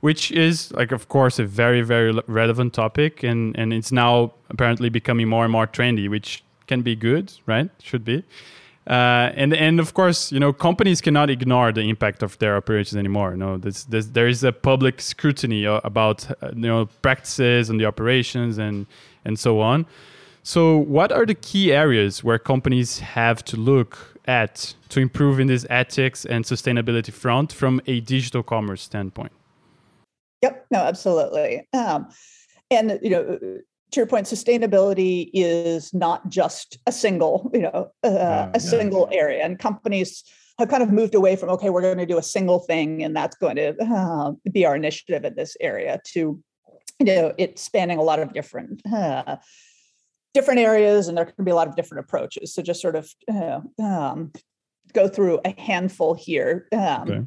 which 0.06 0.32
is 0.32 0.72
like, 0.74 0.92
of 0.92 1.08
course, 1.08 1.40
a 1.40 1.46
very 1.46 1.82
very 1.82 2.12
relevant 2.28 2.74
topic, 2.74 3.24
and 3.24 3.58
and 3.60 3.74
it's 3.74 3.92
now 3.92 4.32
apparently 4.54 4.90
becoming 4.90 5.28
more 5.28 5.44
and 5.46 5.52
more 5.52 5.66
trendy, 5.66 6.08
which 6.08 6.44
can 6.68 6.84
be 6.84 6.96
good, 6.96 7.34
right? 7.48 7.70
Should 7.82 8.06
be. 8.06 8.18
Uh, 8.88 9.42
and 9.42 9.52
and 9.56 9.80
of 9.80 9.96
course, 9.96 10.32
you 10.32 10.40
know, 10.40 10.54
companies 10.54 11.02
cannot 11.02 11.32
ignore 11.32 11.72
the 11.72 11.82
impact 11.94 12.22
of 12.22 12.38
their 12.38 12.56
operations 12.56 12.98
anymore. 12.98 13.36
Know, 13.36 13.58
this, 13.58 13.86
this, 13.86 14.06
there 14.18 14.28
is 14.28 14.44
a 14.44 14.52
public 14.52 15.02
scrutiny 15.02 15.66
about 15.66 16.18
uh, 16.30 16.52
you 16.54 16.70
know 16.72 16.86
practices 17.02 17.72
and 17.72 17.80
the 17.80 17.86
operations 17.86 18.60
and 18.60 18.86
and 19.26 19.40
so 19.40 19.60
on. 19.60 19.88
So, 20.44 20.78
what 20.98 21.12
are 21.12 21.26
the 21.26 21.40
key 21.50 21.74
areas 21.74 22.24
where 22.24 22.38
companies 22.38 23.00
have 23.00 23.44
to 23.46 23.58
look 23.58 24.20
at 24.26 24.76
to 24.90 25.00
improve 25.00 25.40
in 25.40 25.48
this 25.48 25.66
ethics 25.70 26.26
and 26.26 26.46
sustainability 26.46 27.12
front 27.12 27.52
from 27.52 27.82
a 27.88 28.02
digital 28.02 28.44
commerce 28.44 28.84
standpoint? 28.84 29.32
Yep. 30.46 30.66
No, 30.72 30.80
absolutely. 30.80 31.68
Um, 31.74 32.08
and 32.70 33.00
you 33.02 33.10
know 33.10 33.40
to 33.92 34.00
your 34.00 34.08
point, 34.08 34.28
sustainability 34.28 35.30
is 35.34 35.94
not 35.94 36.30
just 36.30 36.78
a 36.86 36.92
single, 36.92 37.50
you 37.54 37.62
know, 37.62 37.92
uh, 38.04 38.10
a 38.10 38.52
yeah. 38.54 38.58
single 38.58 39.10
area, 39.12 39.44
and 39.44 39.58
companies 39.58 40.24
have 40.60 40.70
kind 40.70 40.84
of 40.84 40.92
moved 40.92 41.16
away 41.16 41.36
from 41.36 41.50
okay, 41.50 41.70
we're 41.70 41.82
going 41.82 41.98
to 41.98 42.06
do 42.06 42.18
a 42.18 42.24
single 42.24 42.60
thing, 42.60 43.04
and 43.04 43.16
that's 43.16 43.36
going 43.38 43.56
to 43.56 43.76
uh, 43.82 44.34
be 44.52 44.66
our 44.66 44.76
initiative 44.76 45.24
in 45.24 45.36
this 45.36 45.56
area. 45.62 46.00
To 46.14 46.40
you 47.00 47.06
know, 47.06 47.34
it's 47.38 47.62
spanning 47.62 47.98
a 47.98 48.04
lot 48.04 48.20
of 48.20 48.34
different. 48.34 48.82
Uh, 48.86 49.38
different 50.34 50.60
areas 50.60 51.08
and 51.08 51.18
there 51.18 51.24
can 51.24 51.46
be 51.46 51.52
a 51.52 51.56
lot 51.56 51.66
of 51.66 51.78
different 51.78 52.04
approaches 52.04 52.54
so 52.54 52.62
just 52.62 52.82
sort 52.82 52.98
of 52.98 53.10
uh, 53.34 53.62
um, 53.82 54.34
go 54.92 55.08
through 55.08 55.40
a 55.46 55.62
handful 55.62 56.14
here 56.14 56.68
um, 56.74 57.10
okay. 57.10 57.22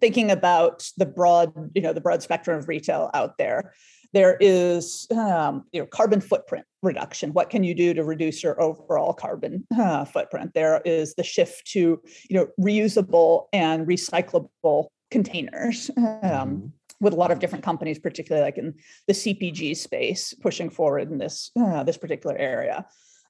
Thinking 0.00 0.30
about 0.30 0.88
the 0.96 1.06
broad 1.06 1.52
you 1.74 1.82
know 1.82 1.92
the 1.92 2.00
broad 2.00 2.22
spectrum 2.22 2.58
of 2.58 2.68
retail 2.68 3.10
out 3.14 3.38
there 3.38 3.74
there 4.14 4.36
is 4.40 5.08
um, 5.10 5.64
you 5.72 5.80
know 5.80 5.86
carbon 5.86 6.20
footprint 6.20 6.64
reduction. 6.82 7.32
What 7.32 7.50
can 7.50 7.64
you 7.64 7.74
do 7.74 7.92
to 7.94 8.04
reduce 8.04 8.42
your 8.42 8.60
overall 8.62 9.12
carbon 9.12 9.66
uh, 9.76 10.04
footprint? 10.04 10.52
There 10.54 10.80
is 10.84 11.14
the 11.16 11.24
shift 11.24 11.66
to 11.72 12.00
you 12.30 12.36
know 12.36 12.46
reusable 12.58 13.46
and 13.52 13.86
recyclable 13.86 14.86
containers. 15.10 15.90
Um, 15.96 16.04
mm-hmm. 16.22 16.66
With 17.00 17.12
a 17.12 17.16
lot 17.16 17.32
of 17.32 17.40
different 17.40 17.64
companies, 17.64 17.98
particularly 17.98 18.46
like 18.46 18.56
in 18.56 18.72
the 19.08 19.12
CPG 19.12 19.76
space, 19.76 20.32
pushing 20.40 20.70
forward 20.70 21.10
in 21.10 21.18
this 21.18 21.50
uh, 21.58 21.82
this 21.82 21.98
particular 21.98 22.36
area. 22.38 22.86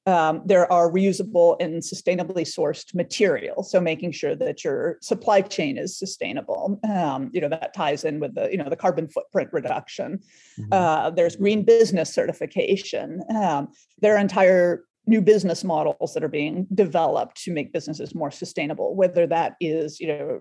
Um, 0.07 0.43
there 0.45 0.71
are 0.71 0.91
reusable 0.91 1.57
and 1.61 1.83
sustainably 1.83 2.45
sourced 2.45 2.95
materials. 2.95 3.71
So 3.71 3.81
making 3.81 4.13
sure 4.13 4.37
that 4.37 4.63
your 4.63 4.99
supply 5.01 5.41
chain 5.41 5.79
is 5.79 5.99
sustainable. 5.99 6.79
Um, 6.89 7.31
you 7.33 7.41
know 7.41 7.49
that 7.49 7.75
ties 7.75 8.05
in 8.05 8.21
with 8.21 8.35
the 8.35 8.51
you 8.51 8.59
know 8.59 8.69
the 8.69 8.77
carbon 8.77 9.09
footprint 9.09 9.51
reduction. 9.53 10.21
Mm-hmm. 10.59 10.73
Uh, 10.73 11.11
there's 11.11 11.37
green 11.37 11.65
business 11.65 12.13
certification. 12.13 13.23
Um, 13.35 13.69
there 14.01 14.15
are 14.15 14.19
entire 14.19 14.85
new 15.07 15.21
business 15.21 15.65
models 15.65 16.15
that 16.15 16.25
are 16.25 16.29
being 16.29 16.67
developed 16.75 17.43
to 17.45 17.53
make 17.53 17.73
businesses 17.73 18.15
more 18.15 18.31
sustainable. 18.31 18.95
Whether 18.95 19.27
that 19.29 19.55
is 19.61 20.01
you 20.01 20.09
know 20.09 20.41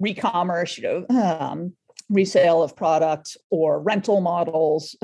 re-commerce, 0.00 0.76
you 0.76 0.84
know 0.84 1.06
um, 1.20 1.72
resale 2.10 2.62
of 2.62 2.76
products 2.76 3.36
or 3.50 3.80
rental 3.80 4.20
models. 4.20 4.96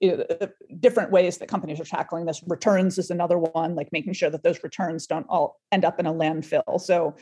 You 0.00 0.16
know, 0.16 0.48
different 0.78 1.10
ways 1.10 1.38
that 1.38 1.48
companies 1.48 1.78
are 1.78 1.84
tackling 1.84 2.24
this. 2.24 2.42
Returns 2.46 2.98
is 2.98 3.10
another 3.10 3.38
one, 3.38 3.74
like 3.74 3.92
making 3.92 4.14
sure 4.14 4.30
that 4.30 4.42
those 4.42 4.62
returns 4.64 5.06
don't 5.06 5.26
all 5.28 5.60
end 5.72 5.84
up 5.84 6.00
in 6.00 6.06
a 6.06 6.12
landfill. 6.12 6.80
So 6.80 7.14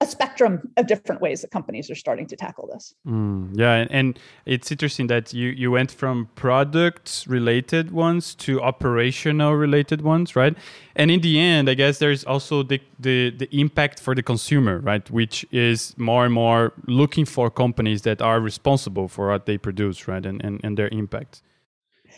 a 0.00 0.06
spectrum 0.06 0.70
of 0.76 0.86
different 0.86 1.22
ways 1.22 1.40
that 1.40 1.50
companies 1.50 1.90
are 1.90 1.94
starting 1.94 2.26
to 2.26 2.36
tackle 2.36 2.68
this. 2.72 2.94
Mm, 3.06 3.58
yeah, 3.58 3.74
and, 3.74 3.90
and, 3.90 4.18
it's 4.44 4.70
interesting 4.70 5.06
that 5.06 5.32
you 5.32 5.48
you 5.48 5.70
went 5.70 5.90
from 5.90 6.28
product 6.34 7.24
related 7.26 7.90
ones 7.92 8.34
to 8.34 8.60
operational 8.60 9.54
related 9.54 10.02
ones, 10.02 10.36
right? 10.36 10.54
And 10.94 11.10
in 11.10 11.20
the 11.22 11.38
end, 11.40 11.70
I 11.70 11.74
guess 11.74 11.98
there's 11.98 12.24
also 12.24 12.62
the, 12.62 12.80
the 13.00 13.30
the 13.30 13.48
impact 13.58 13.98
for 13.98 14.14
the 14.14 14.22
consumer, 14.22 14.80
right? 14.80 15.10
Which 15.10 15.46
is 15.50 15.94
more 15.96 16.26
and 16.26 16.34
more 16.34 16.74
looking 16.86 17.24
for 17.24 17.50
companies 17.50 18.02
that 18.02 18.20
are 18.20 18.38
responsible 18.38 19.08
for 19.08 19.28
what 19.28 19.46
they 19.46 19.56
produce, 19.56 20.06
right? 20.06 20.26
And 20.26 20.44
and, 20.44 20.60
and 20.62 20.76
their 20.76 20.88
impact. 20.88 21.42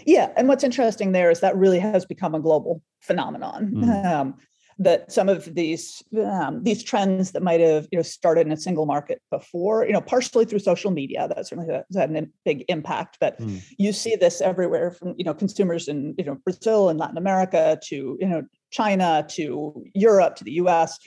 Yeah, 0.07 0.33
and 0.37 0.49
what's 0.49 0.65
interesting 0.65 1.13
there 1.13 1.31
is 1.31 1.41
that 1.41 1.57
really 1.57 1.79
has 1.79 2.05
become 2.05 2.35
a 2.35 2.41
global 2.41 2.83
phenomenon. 3.01 3.73
Mm. 3.75 4.07
Um, 4.07 4.35
that 4.81 5.11
some 5.11 5.29
of 5.29 5.55
these 5.55 6.03
um, 6.25 6.63
these 6.63 6.83
trends 6.85 7.33
that 7.33 7.43
might 7.43 7.61
have 7.61 7.89
you 7.91 7.99
know 7.99 8.03
started 8.03 8.47
in 8.47 8.53
a 8.53 8.57
single 8.57 8.87
market 8.87 9.21
before, 9.31 9.85
you 9.85 9.93
know, 9.93 10.01
partially 10.01 10.45
through 10.45 10.61
social 10.61 10.91
media, 10.91 11.27
that 11.29 11.47
certainly 11.47 11.73
has 11.73 11.97
had 11.97 12.15
a 12.15 12.27
big 12.45 12.65
impact. 12.69 13.17
But 13.21 13.41
mm. 13.41 13.61
you 13.77 13.93
see 13.93 14.15
this 14.15 14.41
everywhere 14.41 14.93
from 14.93 15.15
you 15.17 15.25
know 15.25 15.35
consumers 15.35 15.89
in 15.89 16.15
you 16.17 16.25
know 16.25 16.37
Brazil 16.45 16.89
and 16.89 16.99
Latin 16.99 17.19
America 17.19 17.79
to 17.87 18.17
you 18.21 18.29
know 18.29 18.43
China 18.71 19.27
to 19.31 19.83
Europe 19.95 20.37
to 20.37 20.45
the 20.45 20.53
U.S. 20.53 20.99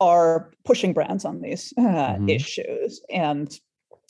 are 0.00 0.50
pushing 0.64 0.94
brands 0.94 1.24
on 1.24 1.42
these 1.42 1.74
uh, 1.76 1.82
mm-hmm. 1.82 2.28
issues 2.30 3.02
and 3.10 3.58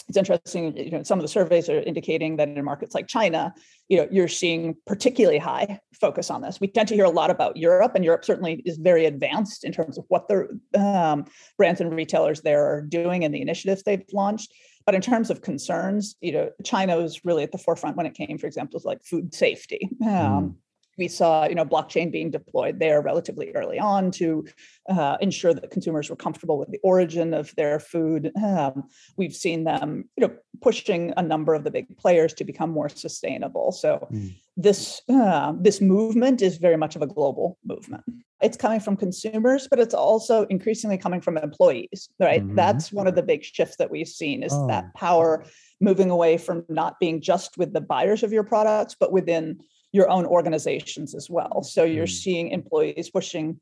it's 0.09 0.17
interesting 0.17 0.77
you 0.77 0.91
know 0.91 1.03
some 1.03 1.19
of 1.19 1.23
the 1.23 1.29
surveys 1.29 1.69
are 1.69 1.81
indicating 1.81 2.37
that 2.37 2.49
in 2.49 2.65
markets 2.65 2.95
like 2.95 3.07
china 3.09 3.53
you 3.89 3.97
know 3.97 4.09
you're 4.11 4.29
seeing 4.29 4.77
particularly 4.87 5.39
high 5.39 5.81
focus 6.01 6.31
on 6.31 6.43
this. 6.43 6.61
We 6.61 6.69
tend 6.69 6.89
to 6.89 6.95
hear 6.95 7.05
a 7.05 7.11
lot 7.11 7.31
about 7.31 7.57
europe 7.57 7.93
and 7.95 8.05
europe 8.05 8.25
certainly 8.25 8.63
is 8.65 8.79
very 8.79 9.07
advanced 9.07 9.65
in 9.65 9.73
terms 9.73 9.99
of 9.99 10.05
what 10.09 10.29
the 10.29 10.61
um, 10.79 11.25
brands 11.57 11.81
and 11.81 11.95
retailers 11.95 12.41
there 12.43 12.65
are 12.65 12.83
doing 12.83 13.25
and 13.25 13.35
the 13.35 13.41
initiatives 13.41 13.83
they've 13.83 14.05
launched. 14.13 14.53
But 14.87 14.95
in 14.95 15.01
terms 15.03 15.31
of 15.31 15.43
concerns 15.43 16.17
you 16.21 16.33
know 16.33 16.51
china 16.65 16.97
was 16.97 17.25
really 17.25 17.43
at 17.43 17.53
the 17.53 17.59
forefront 17.59 17.97
when 17.97 18.07
it 18.07 18.15
came 18.15 18.39
for 18.39 18.47
example 18.47 18.81
to 18.81 18.87
like 18.87 19.03
food 19.03 19.35
safety. 19.35 19.89
Um, 20.03 20.09
mm 20.09 20.55
we 20.99 21.09
saw 21.09 21.47
you 21.47 21.55
know 21.55 21.65
blockchain 21.65 22.11
being 22.13 22.31
deployed 22.31 22.79
there 22.79 23.01
relatively 23.01 23.53
early 23.55 23.79
on 23.79 24.11
to 24.11 24.45
uh, 24.91 25.17
ensure 25.21 25.55
that 25.55 25.71
consumers 25.71 26.11
were 26.11 26.17
comfortable 26.17 26.59
with 26.59 26.71
the 26.71 26.81
origin 26.83 27.33
of 27.33 27.55
their 27.55 27.79
food 27.79 28.31
um, 28.45 28.85
we've 29.17 29.35
seen 29.35 29.65
them 29.65 30.09
you 30.17 30.27
know 30.27 30.35
pushing 30.61 31.13
a 31.17 31.23
number 31.23 31.55
of 31.55 31.65
the 31.65 31.71
big 31.71 31.97
players 31.97 32.35
to 32.35 32.45
become 32.45 32.71
more 32.71 32.89
sustainable 32.89 33.73
so 33.73 34.07
mm. 34.13 34.35
this 34.57 35.01
uh, 35.09 35.53
this 35.59 35.81
movement 35.81 36.43
is 36.43 36.59
very 36.59 36.77
much 36.77 36.97
of 36.97 37.03
a 37.03 37.07
global 37.07 37.57
movement 37.65 38.03
it's 38.41 38.57
coming 38.57 38.81
from 38.81 38.97
consumers 38.97 39.69
but 39.69 39.79
it's 39.79 39.95
also 39.95 40.45
increasingly 40.45 40.99
coming 40.99 41.21
from 41.21 41.39
employees 41.39 42.09
right 42.19 42.43
mm-hmm. 42.45 42.57
that's 42.57 42.93
one 42.93 43.07
of 43.07 43.15
the 43.15 43.23
big 43.23 43.45
shifts 43.45 43.77
that 43.77 43.91
we've 43.91 44.09
seen 44.09 44.43
is 44.43 44.53
oh. 44.53 44.67
that 44.67 44.93
power 44.95 45.45
moving 45.81 46.11
away 46.11 46.37
from 46.37 46.65
not 46.69 46.99
being 46.99 47.21
just 47.21 47.57
with 47.57 47.73
the 47.73 47.81
buyers 47.81 48.23
of 48.23 48.33
your 48.33 48.45
products 48.45 48.97
but 48.99 49.13
within 49.13 49.59
your 49.93 50.09
own 50.11 50.27
organizations 50.27 51.15
as 51.15 51.31
well. 51.31 51.63
So 51.63 51.85
you're 51.85 52.07
mm. 52.07 52.23
seeing 52.23 52.49
employees 52.51 53.11
pushing 53.11 53.61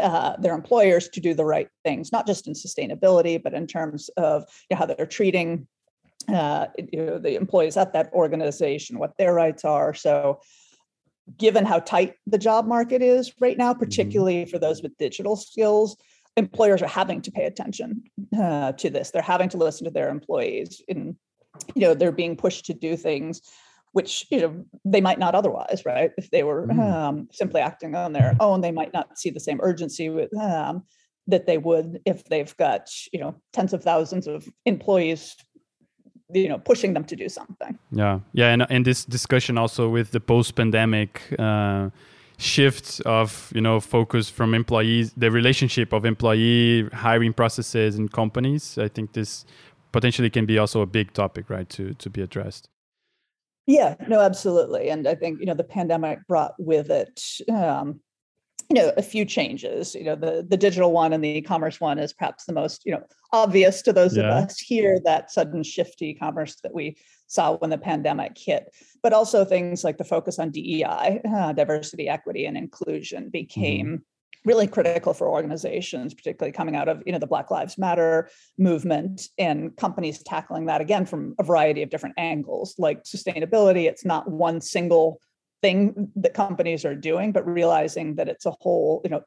uh, 0.00 0.36
their 0.38 0.54
employers 0.54 1.08
to 1.10 1.20
do 1.20 1.34
the 1.34 1.44
right 1.44 1.68
things, 1.84 2.12
not 2.12 2.26
just 2.26 2.46
in 2.46 2.54
sustainability, 2.54 3.42
but 3.42 3.54
in 3.54 3.66
terms 3.66 4.08
of 4.16 4.44
you 4.68 4.74
know, 4.74 4.78
how 4.78 4.86
they're 4.86 5.06
treating 5.06 5.66
uh, 6.28 6.66
you 6.92 7.04
know, 7.04 7.18
the 7.18 7.34
employees 7.34 7.76
at 7.76 7.92
that 7.92 8.12
organization, 8.12 8.98
what 8.98 9.16
their 9.18 9.34
rights 9.34 9.64
are. 9.64 9.94
So, 9.94 10.40
given 11.38 11.64
how 11.64 11.78
tight 11.78 12.14
the 12.26 12.38
job 12.38 12.66
market 12.66 13.02
is 13.02 13.32
right 13.40 13.56
now, 13.56 13.72
mm-hmm. 13.72 13.80
particularly 13.80 14.44
for 14.44 14.58
those 14.58 14.82
with 14.82 14.96
digital 14.98 15.36
skills, 15.36 15.96
employers 16.36 16.82
are 16.82 16.88
having 16.88 17.20
to 17.22 17.30
pay 17.30 17.44
attention 17.44 18.02
uh, 18.38 18.72
to 18.72 18.90
this. 18.90 19.10
They're 19.10 19.22
having 19.22 19.48
to 19.50 19.56
listen 19.56 19.84
to 19.84 19.90
their 19.90 20.08
employees, 20.08 20.82
and 20.88 21.16
you 21.74 21.82
know, 21.82 21.94
they're 21.94 22.12
being 22.12 22.36
pushed 22.36 22.66
to 22.66 22.74
do 22.74 22.96
things 22.96 23.42
which 23.92 24.26
you 24.30 24.40
know 24.40 24.64
they 24.84 25.00
might 25.00 25.18
not 25.18 25.34
otherwise 25.34 25.82
right? 25.84 26.10
If 26.16 26.30
they 26.30 26.42
were 26.42 26.66
mm. 26.66 26.78
um, 26.78 27.28
simply 27.32 27.60
acting 27.60 27.94
on 27.94 28.12
their 28.12 28.36
own 28.40 28.60
they 28.60 28.72
might 28.72 28.92
not 28.92 29.18
see 29.18 29.30
the 29.30 29.40
same 29.40 29.60
urgency 29.62 30.08
with 30.08 30.34
um, 30.36 30.84
that 31.26 31.46
they 31.46 31.58
would 31.58 32.00
if 32.04 32.24
they've 32.24 32.56
got 32.56 32.90
you 33.12 33.20
know 33.20 33.34
tens 33.52 33.72
of 33.72 33.82
thousands 33.82 34.26
of 34.26 34.48
employees 34.66 35.36
you 36.32 36.48
know 36.48 36.58
pushing 36.58 36.94
them 36.94 37.04
to 37.04 37.16
do 37.16 37.28
something. 37.28 37.78
Yeah. 37.92 38.20
Yeah 38.32 38.52
and 38.52 38.66
in 38.70 38.82
this 38.82 39.04
discussion 39.04 39.58
also 39.58 39.88
with 39.88 40.12
the 40.12 40.20
post-pandemic 40.20 41.34
uh, 41.38 41.90
shift 42.40 43.00
of 43.02 43.52
you 43.54 43.60
know 43.60 43.80
focus 43.80 44.30
from 44.30 44.54
employees 44.54 45.12
the 45.16 45.30
relationship 45.30 45.92
of 45.92 46.04
employee 46.04 46.88
hiring 46.92 47.34
processes 47.34 47.96
in 47.96 48.08
companies 48.08 48.78
i 48.78 48.88
think 48.88 49.12
this 49.12 49.44
potentially 49.92 50.30
can 50.30 50.46
be 50.46 50.58
also 50.58 50.80
a 50.80 50.86
big 50.86 51.12
topic 51.12 51.50
right 51.50 51.68
to 51.68 51.92
to 51.94 52.08
be 52.08 52.22
addressed 52.22 52.70
yeah, 53.70 53.94
no, 54.08 54.20
absolutely. 54.20 54.90
And 54.90 55.06
I 55.06 55.14
think, 55.14 55.38
you 55.40 55.46
know, 55.46 55.54
the 55.54 55.64
pandemic 55.64 56.26
brought 56.26 56.54
with 56.58 56.90
it 56.90 57.22
um, 57.48 58.00
you 58.68 58.80
know 58.80 58.92
a 58.96 59.02
few 59.02 59.24
changes 59.24 59.96
you 59.96 60.04
know 60.04 60.14
the 60.14 60.46
the 60.48 60.56
digital 60.56 60.92
one 60.92 61.12
and 61.12 61.24
the 61.24 61.38
e-commerce 61.38 61.80
one 61.80 61.98
is 61.98 62.12
perhaps 62.12 62.44
the 62.44 62.52
most 62.52 62.86
you 62.86 62.92
know 62.92 63.02
obvious 63.32 63.82
to 63.82 63.92
those 63.92 64.16
yeah. 64.16 64.22
of 64.22 64.44
us 64.44 64.60
here 64.60 65.00
that 65.04 65.28
sudden 65.28 65.64
shift 65.64 65.98
to 65.98 66.06
e-commerce 66.06 66.54
that 66.62 66.72
we 66.72 66.96
saw 67.26 67.56
when 67.56 67.70
the 67.70 67.78
pandemic 67.78 68.38
hit 68.38 68.72
but 69.02 69.12
also 69.12 69.44
things 69.44 69.82
like 69.82 69.98
the 69.98 70.04
focus 70.04 70.38
on 70.38 70.50
dei 70.50 70.84
uh, 70.84 71.52
diversity 71.52 72.08
equity 72.08 72.46
and 72.46 72.56
inclusion 72.56 73.22
mm-hmm. 73.24 73.30
became 73.30 73.86
mm-hmm 73.86 73.96
really 74.44 74.66
critical 74.66 75.12
for 75.12 75.28
organizations 75.28 76.14
particularly 76.14 76.52
coming 76.52 76.76
out 76.76 76.88
of 76.88 77.02
you 77.04 77.12
know 77.12 77.18
the 77.18 77.26
black 77.26 77.50
lives 77.50 77.76
matter 77.76 78.28
movement 78.58 79.28
and 79.38 79.76
companies 79.76 80.22
tackling 80.22 80.66
that 80.66 80.80
again 80.80 81.04
from 81.04 81.34
a 81.38 81.42
variety 81.42 81.82
of 81.82 81.90
different 81.90 82.14
angles 82.18 82.74
like 82.78 83.02
sustainability 83.04 83.86
it's 83.86 84.04
not 84.04 84.30
one 84.30 84.60
single 84.60 85.20
thing 85.62 86.10
that 86.16 86.34
companies 86.34 86.84
are 86.84 86.94
doing 86.94 87.32
but 87.32 87.46
realizing 87.46 88.14
that 88.14 88.28
it's 88.28 88.46
a 88.46 88.54
whole 88.60 89.02
you 89.04 89.10
know, 89.10 89.22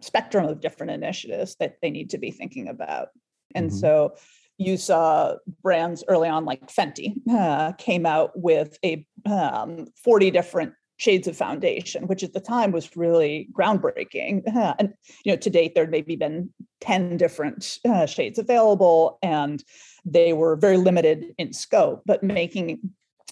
spectrum 0.00 0.46
of 0.46 0.60
different 0.60 0.92
initiatives 0.92 1.56
that 1.60 1.76
they 1.82 1.90
need 1.90 2.10
to 2.10 2.18
be 2.18 2.30
thinking 2.30 2.68
about 2.68 3.08
and 3.54 3.68
mm-hmm. 3.68 3.78
so 3.78 4.14
you 4.56 4.76
saw 4.76 5.34
brands 5.62 6.02
early 6.08 6.28
on 6.28 6.44
like 6.44 6.66
fenty 6.66 7.14
uh, 7.30 7.72
came 7.72 8.06
out 8.06 8.32
with 8.34 8.78
a 8.84 9.06
um, 9.26 9.86
40 10.02 10.30
different 10.30 10.72
shades 10.98 11.28
of 11.28 11.36
foundation, 11.36 12.06
which 12.06 12.22
at 12.22 12.34
the 12.34 12.40
time 12.40 12.72
was 12.72 12.96
really 12.96 13.48
groundbreaking. 13.52 14.42
And 14.78 14.92
you 15.24 15.32
know, 15.32 15.36
to 15.36 15.50
date, 15.50 15.74
there'd 15.74 15.90
maybe 15.90 16.16
been 16.16 16.50
ten 16.80 17.16
different 17.16 17.78
uh, 17.88 18.06
shades 18.06 18.38
available, 18.38 19.18
and 19.22 19.64
they 20.04 20.32
were 20.32 20.56
very 20.56 20.76
limited 20.76 21.34
in 21.38 21.52
scope. 21.52 22.02
But 22.04 22.22
making 22.22 22.80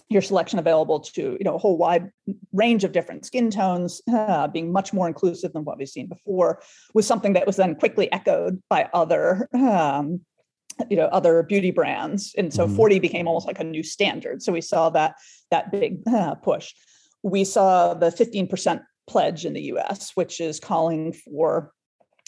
your 0.09 0.23
selection 0.23 0.61
available 0.61 1.01
to 1.01 1.37
you 1.39 1.45
know 1.45 1.57
a 1.57 1.59
whole 1.59 1.77
wide 1.77 2.11
range 2.53 2.85
of 2.85 2.93
different 2.93 3.27
skin 3.27 3.51
tones, 3.51 4.01
uh, 4.13 4.49
being 4.49 4.73
much 4.73 4.93
more 4.93 5.09
inclusive 5.09 5.53
than 5.53 5.65
what 5.65 5.79
we've 5.79 5.89
seen 5.89 6.07
before, 6.07 6.63
was 6.95 7.07
something 7.07 7.35
that 7.35 7.47
was 7.47 7.57
then 7.57 7.75
quickly 7.75 8.11
echoed 8.13 8.63
by 8.71 8.89
other. 8.95 9.49
Um, 9.53 10.21
you 10.91 10.97
know 10.97 11.07
other 11.07 11.43
beauty 11.43 11.71
brands 11.71 12.35
and 12.37 12.53
so 12.53 12.67
mm-hmm. 12.67 12.77
40 12.77 12.99
became 12.99 13.27
almost 13.27 13.47
like 13.47 13.59
a 13.59 13.65
new 13.65 13.83
standard 13.83 14.43
so 14.43 14.53
we 14.53 14.61
saw 14.61 14.91
that 14.91 15.15
that 15.51 15.73
big 15.73 16.07
uh, 16.07 16.35
push 16.35 16.75
we 17.27 17.45
saw 17.45 17.93
the 17.93 18.11
15% 18.11 18.83
pledge 19.09 19.45
in 19.45 19.53
the 19.53 19.63
US, 19.63 20.13
which 20.15 20.41
is 20.41 20.61
calling 20.61 21.13
for 21.13 21.73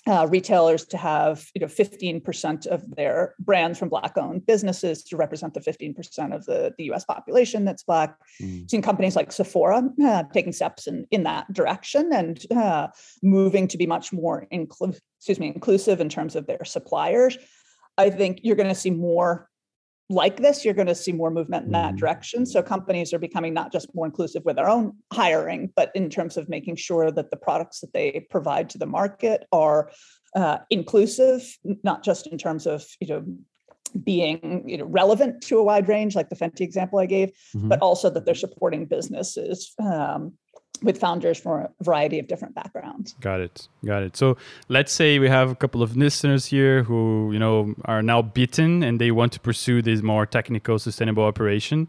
uh, 0.08 0.26
retailers 0.28 0.86
to 0.86 0.96
have 0.96 1.46
you 1.54 1.60
know 1.60 1.66
15% 1.66 2.66
of 2.66 2.96
their 2.96 3.34
brands 3.38 3.78
from 3.78 3.88
black 3.90 4.16
owned 4.16 4.44
businesses 4.46 5.04
to 5.04 5.16
represent 5.16 5.54
the 5.54 5.60
15% 5.60 6.34
of 6.34 6.46
the, 6.46 6.72
the 6.78 6.84
us 6.84 7.04
population 7.04 7.64
that's 7.64 7.82
black 7.82 8.16
mm. 8.40 8.68
seen 8.70 8.80
companies 8.80 9.16
like 9.16 9.30
sephora 9.30 9.82
uh, 10.02 10.22
taking 10.32 10.52
steps 10.52 10.86
in, 10.86 11.06
in 11.10 11.24
that 11.24 11.52
direction 11.52 12.10
and 12.12 12.46
uh, 12.52 12.86
moving 13.22 13.68
to 13.68 13.76
be 13.76 13.86
much 13.86 14.10
more 14.12 14.46
inclu- 14.50 14.98
excuse 15.18 15.38
me 15.38 15.48
inclusive 15.48 16.00
in 16.00 16.08
terms 16.08 16.34
of 16.36 16.46
their 16.46 16.64
suppliers 16.64 17.36
i 17.98 18.08
think 18.08 18.40
you're 18.42 18.56
going 18.56 18.68
to 18.68 18.74
see 18.74 18.90
more 18.90 19.50
like 20.10 20.38
this, 20.38 20.64
you're 20.64 20.74
going 20.74 20.86
to 20.88 20.94
see 20.94 21.12
more 21.12 21.30
movement 21.30 21.66
in 21.66 21.72
that 21.72 21.88
mm-hmm. 21.88 21.96
direction. 21.96 22.46
So 22.46 22.62
companies 22.62 23.12
are 23.12 23.18
becoming 23.18 23.52
not 23.52 23.72
just 23.72 23.94
more 23.94 24.06
inclusive 24.06 24.44
with 24.44 24.56
their 24.56 24.68
own 24.68 24.94
hiring, 25.12 25.70
but 25.76 25.90
in 25.94 26.08
terms 26.08 26.36
of 26.36 26.48
making 26.48 26.76
sure 26.76 27.10
that 27.10 27.30
the 27.30 27.36
products 27.36 27.80
that 27.80 27.92
they 27.92 28.26
provide 28.30 28.70
to 28.70 28.78
the 28.78 28.86
market 28.86 29.44
are 29.52 29.90
uh, 30.34 30.58
inclusive, 30.70 31.42
not 31.82 32.02
just 32.02 32.26
in 32.26 32.38
terms 32.38 32.66
of 32.66 32.84
you 33.00 33.08
know 33.08 33.24
being 34.04 34.64
you 34.66 34.76
know 34.76 34.84
relevant 34.84 35.42
to 35.42 35.58
a 35.58 35.64
wide 35.64 35.88
range, 35.88 36.14
like 36.14 36.28
the 36.28 36.36
Fenty 36.36 36.60
example 36.60 36.98
I 36.98 37.06
gave, 37.06 37.30
mm-hmm. 37.54 37.68
but 37.68 37.80
also 37.80 38.10
that 38.10 38.24
they're 38.24 38.34
supporting 38.34 38.86
businesses 38.86 39.74
um, 39.78 40.34
with 40.82 40.98
founders 40.98 41.38
from 41.38 41.62
a 41.62 41.70
variety 41.82 42.18
of 42.18 42.28
different 42.28 42.54
backgrounds. 42.54 43.14
Got 43.20 43.40
it. 43.40 43.68
Got 43.84 44.02
it. 44.02 44.16
So 44.16 44.36
let's 44.68 44.92
say 44.92 45.18
we 45.18 45.28
have 45.28 45.50
a 45.50 45.54
couple 45.54 45.82
of 45.82 45.96
listeners 45.96 46.46
here 46.46 46.82
who, 46.82 47.30
you 47.32 47.38
know, 47.38 47.74
are 47.84 48.02
now 48.02 48.22
beaten 48.22 48.82
and 48.82 49.00
they 49.00 49.10
want 49.10 49.32
to 49.32 49.40
pursue 49.40 49.82
this 49.82 50.02
more 50.02 50.26
technical 50.26 50.78
sustainable 50.78 51.24
operation. 51.24 51.88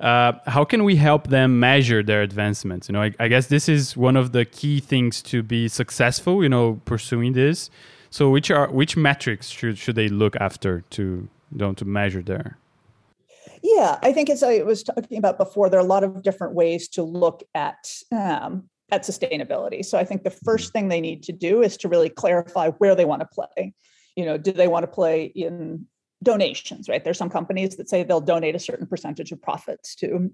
Uh, 0.00 0.32
how 0.46 0.64
can 0.64 0.84
we 0.84 0.96
help 0.96 1.28
them 1.28 1.60
measure 1.60 2.02
their 2.02 2.22
advancements? 2.22 2.88
You 2.88 2.94
know, 2.94 3.02
I, 3.02 3.14
I, 3.20 3.28
guess 3.28 3.48
this 3.48 3.68
is 3.68 3.98
one 3.98 4.16
of 4.16 4.32
the 4.32 4.46
key 4.46 4.80
things 4.80 5.20
to 5.24 5.42
be 5.42 5.68
successful. 5.68 6.42
You 6.42 6.48
know, 6.48 6.80
pursuing 6.86 7.34
this. 7.34 7.68
So, 8.08 8.30
which 8.30 8.50
are 8.50 8.70
which 8.70 8.96
metrics 8.96 9.50
should 9.50 9.76
should 9.76 9.96
they 9.96 10.08
look 10.08 10.36
after 10.36 10.84
to 10.90 11.28
know, 11.52 11.74
to 11.74 11.84
measure 11.84 12.22
their 12.22 12.56
yeah, 13.62 13.98
I 14.02 14.12
think 14.12 14.30
as 14.30 14.42
I 14.42 14.58
was 14.58 14.82
talking 14.82 15.18
about 15.18 15.38
before, 15.38 15.68
there 15.68 15.80
are 15.80 15.84
a 15.84 15.86
lot 15.86 16.04
of 16.04 16.22
different 16.22 16.54
ways 16.54 16.88
to 16.90 17.02
look 17.02 17.42
at 17.54 17.90
um, 18.12 18.68
at 18.90 19.02
sustainability. 19.02 19.84
So 19.84 19.98
I 19.98 20.04
think 20.04 20.24
the 20.24 20.30
first 20.30 20.72
thing 20.72 20.88
they 20.88 21.00
need 21.00 21.22
to 21.24 21.32
do 21.32 21.62
is 21.62 21.76
to 21.78 21.88
really 21.88 22.08
clarify 22.08 22.70
where 22.70 22.94
they 22.94 23.04
want 23.04 23.20
to 23.20 23.26
play. 23.26 23.74
You 24.16 24.24
know, 24.24 24.36
do 24.36 24.52
they 24.52 24.68
want 24.68 24.82
to 24.84 24.88
play 24.88 25.24
in 25.24 25.86
donations? 26.22 26.88
Right? 26.88 27.02
There's 27.02 27.18
some 27.18 27.30
companies 27.30 27.76
that 27.76 27.88
say 27.88 28.02
they'll 28.02 28.20
donate 28.20 28.54
a 28.54 28.58
certain 28.60 28.86
percentage 28.86 29.32
of 29.32 29.40
profits 29.40 29.94
to 29.96 30.30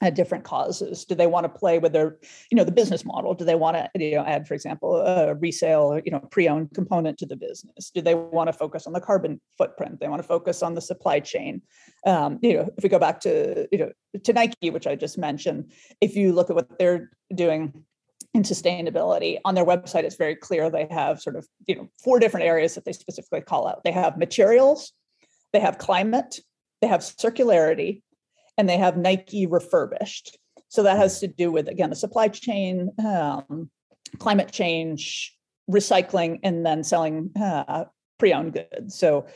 at 0.00 0.14
different 0.14 0.44
causes. 0.44 1.04
Do 1.04 1.14
they 1.14 1.26
want 1.26 1.44
to 1.44 1.48
play 1.48 1.78
with 1.78 1.92
their 1.92 2.18
you 2.50 2.56
know 2.56 2.64
the 2.64 2.72
business 2.72 3.04
model? 3.04 3.34
Do 3.34 3.44
they 3.44 3.54
want 3.54 3.76
to 3.76 3.90
you 3.94 4.16
know 4.16 4.24
add 4.24 4.46
for 4.46 4.54
example 4.54 4.96
a 4.96 5.34
resale 5.34 6.00
you 6.04 6.12
know 6.12 6.20
pre-owned 6.30 6.72
component 6.74 7.18
to 7.18 7.26
the 7.26 7.36
business? 7.36 7.90
Do 7.90 8.00
they 8.00 8.14
want 8.14 8.48
to 8.48 8.52
focus 8.52 8.86
on 8.86 8.92
the 8.92 9.00
carbon 9.00 9.40
footprint? 9.56 10.00
They 10.00 10.08
want 10.08 10.22
to 10.22 10.28
focus 10.28 10.62
on 10.62 10.74
the 10.74 10.80
supply 10.80 11.20
chain. 11.20 11.62
Um, 12.06 12.38
you 12.42 12.54
know 12.54 12.68
if 12.76 12.82
we 12.82 12.88
go 12.88 12.98
back 12.98 13.20
to 13.20 13.66
you 13.72 13.78
know 13.78 13.92
to 14.24 14.32
nike 14.32 14.70
which 14.70 14.86
i 14.86 14.94
just 14.94 15.18
mentioned 15.18 15.70
if 16.00 16.16
you 16.16 16.32
look 16.32 16.48
at 16.48 16.56
what 16.56 16.78
they're 16.78 17.10
doing 17.34 17.84
in 18.34 18.42
sustainability 18.42 19.38
on 19.44 19.54
their 19.54 19.66
website 19.66 20.04
it's 20.04 20.16
very 20.16 20.34
clear 20.34 20.70
they 20.70 20.86
have 20.90 21.20
sort 21.20 21.36
of 21.36 21.46
you 21.66 21.74
know 21.74 21.88
four 22.02 22.18
different 22.18 22.46
areas 22.46 22.74
that 22.74 22.84
they 22.84 22.92
specifically 22.92 23.40
call 23.40 23.66
out. 23.66 23.82
They 23.84 23.92
have 23.92 24.16
materials 24.16 24.92
they 25.52 25.60
have 25.60 25.78
climate 25.78 26.40
they 26.80 26.88
have 26.88 27.00
circularity 27.00 28.02
and 28.58 28.68
they 28.68 28.76
have 28.76 28.96
Nike 28.98 29.46
refurbished. 29.46 30.36
So 30.68 30.82
that 30.82 30.98
has 30.98 31.20
to 31.20 31.28
do 31.28 31.50
with 31.50 31.68
again 31.68 31.90
the 31.90 31.96
supply 31.96 32.28
chain, 32.28 32.90
um, 32.98 33.70
climate 34.18 34.52
change, 34.52 35.34
recycling, 35.70 36.40
and 36.42 36.66
then 36.66 36.84
selling 36.84 37.30
uh, 37.40 37.84
pre-owned 38.18 38.52
goods. 38.52 38.98
So 38.98 39.26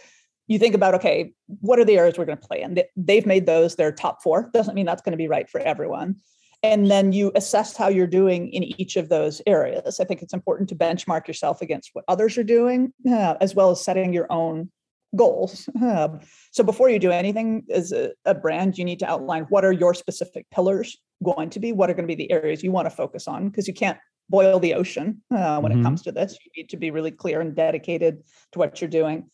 you 0.49 0.59
think 0.59 0.75
about 0.75 0.95
okay, 0.97 1.33
what 1.47 1.79
are 1.79 1.85
the 1.85 1.97
areas 1.97 2.19
we're 2.19 2.27
going 2.27 2.39
to 2.39 2.47
play 2.47 2.61
in? 2.61 2.79
They've 2.97 3.25
made 3.25 3.47
those 3.47 3.77
their 3.77 3.93
top 3.93 4.23
four. 4.23 4.51
Doesn't 4.53 4.75
mean 4.75 4.85
that's 4.85 5.01
going 5.01 5.13
to 5.13 5.17
be 5.17 5.29
right 5.29 5.49
for 5.49 5.61
everyone. 5.61 6.17
And 6.65 6.91
then 6.91 7.13
you 7.13 7.33
assess 7.35 7.77
how 7.77 7.89
you're 7.89 8.07
doing 8.07 8.53
in 8.53 8.63
each 8.81 8.97
of 8.97 9.09
those 9.09 9.43
areas. 9.47 9.99
I 9.99 10.05
think 10.05 10.23
it's 10.23 10.35
important 10.35 10.69
to 10.69 10.77
benchmark 10.77 11.27
yourself 11.27 11.61
against 11.61 11.91
what 11.93 12.05
others 12.07 12.39
are 12.39 12.45
doing, 12.45 12.93
uh, 13.09 13.35
as 13.41 13.55
well 13.55 13.71
as 13.71 13.85
setting 13.85 14.13
your 14.13 14.31
own 14.31 14.71
goals. 15.17 15.69
Um, 15.83 16.21
so 16.53 16.65
before 16.65 16.89
you 16.89 16.99
do 16.99 17.11
anything 17.11 17.65
as 17.71 17.93
a, 17.93 18.13
a, 18.25 18.35
brand, 18.35 18.79
you 18.79 18.85
need 18.85 18.99
to 19.01 19.11
outline 19.11 19.45
what 19.51 19.65
are 19.65 19.73
your 19.73 19.95
specific 19.95 20.49
pillars 20.51 20.97
going 21.23 21.51
to 21.51 21.61
be, 21.61 21.73
what 21.73 21.91
are 21.91 21.95
going 21.95 22.07
to 22.07 22.15
be 22.15 22.27
the 22.27 22.31
areas 22.31 22.63
you 22.63 22.71
want 22.71 22.87
to 22.87 22.91
focus 22.91 23.29
on, 23.29 23.49
because 23.49 23.69
you 23.69 23.75
can't 23.75 23.99
boil 24.29 24.59
the 24.59 24.75
ocean 24.75 25.23
uh, 25.31 25.61
when 25.61 25.73
mm-hmm. 25.73 25.81
it 25.81 25.85
comes 25.85 26.03
to 26.03 26.13
this. 26.13 26.39
You 26.45 26.63
need 26.63 26.69
to 26.71 26.77
be 26.77 26.91
really 26.91 27.11
clear 27.11 27.41
and 27.41 27.55
dedicated 27.55 28.23
to 28.53 28.59
what 28.59 28.81
you're 28.81 28.91
doing. 28.91 29.31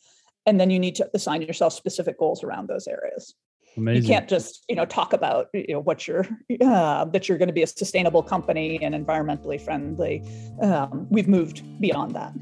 And 0.47 0.59
then 0.59 0.71
you 0.71 0.79
need 0.79 0.95
to 0.97 1.09
assign 1.15 1.43
yourself 1.43 1.73
specific 1.75 2.19
goals 2.19 2.43
around 2.43 2.69
those 2.69 2.87
areas. 2.87 3.35
Amazing. 3.77 4.03
You 4.03 4.09
can't 4.09 4.29
just 4.29 4.65
you 4.69 4.75
know 4.75 4.87
talk 4.87 5.13
about 5.13 5.49
you 5.55 5.75
know 5.75 5.81
what 5.81 6.09
you're 6.09 6.27
uh, 6.61 7.05
that 7.05 7.29
you're 7.29 7.39
going 7.39 7.49
to 7.49 7.55
be 7.55 7.63
a 7.63 7.67
sustainable 7.67 8.23
company 8.23 8.83
and 8.83 8.95
environmentally 8.95 9.61
friendly. 9.61 10.23
Um, 10.61 11.07
we've 11.11 11.29
moved 11.29 11.63
beyond 11.81 12.17
that. 12.17 12.33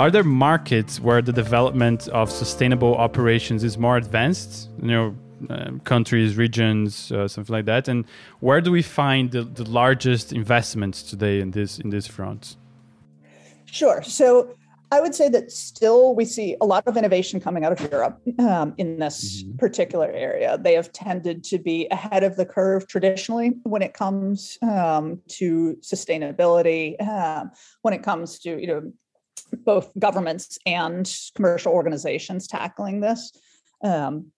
Are 0.00 0.10
there 0.10 0.24
markets 0.24 0.98
where 0.98 1.20
the 1.20 1.30
development 1.30 2.08
of 2.08 2.30
sustainable 2.30 2.94
operations 2.94 3.62
is 3.62 3.76
more 3.76 3.98
advanced? 3.98 4.70
You 4.80 4.88
know, 4.88 5.16
uh, 5.50 5.72
countries, 5.84 6.38
regions, 6.38 7.12
uh, 7.12 7.28
something 7.28 7.52
like 7.52 7.66
that. 7.66 7.86
And 7.86 8.06
where 8.38 8.62
do 8.62 8.72
we 8.72 8.80
find 8.80 9.30
the, 9.30 9.42
the 9.42 9.64
largest 9.64 10.32
investments 10.32 11.02
today 11.02 11.40
in 11.40 11.50
this 11.50 11.78
in 11.78 11.90
this 11.90 12.06
front? 12.06 12.56
Sure. 13.66 14.02
So 14.02 14.54
I 14.90 15.02
would 15.02 15.14
say 15.14 15.28
that 15.28 15.52
still 15.52 16.14
we 16.14 16.24
see 16.24 16.56
a 16.62 16.64
lot 16.64 16.86
of 16.86 16.96
innovation 16.96 17.38
coming 17.38 17.66
out 17.66 17.72
of 17.72 17.92
Europe 17.92 18.22
um, 18.38 18.72
in 18.78 18.98
this 19.00 19.42
mm-hmm. 19.42 19.58
particular 19.58 20.10
area. 20.10 20.56
They 20.56 20.72
have 20.76 20.94
tended 20.94 21.44
to 21.44 21.58
be 21.58 21.88
ahead 21.90 22.24
of 22.24 22.36
the 22.36 22.46
curve 22.46 22.88
traditionally 22.88 23.50
when 23.64 23.82
it 23.82 23.92
comes 23.92 24.56
um, 24.62 25.20
to 25.40 25.76
sustainability, 25.82 26.98
um, 27.06 27.50
when 27.82 27.92
it 27.92 28.02
comes 28.02 28.38
to 28.38 28.58
you 28.58 28.66
know 28.66 28.92
both 29.64 29.90
governments 29.98 30.58
and 30.66 31.10
commercial 31.34 31.72
organizations 31.72 32.46
tackling 32.46 33.00
this. 33.00 33.32
Um, 33.82 34.32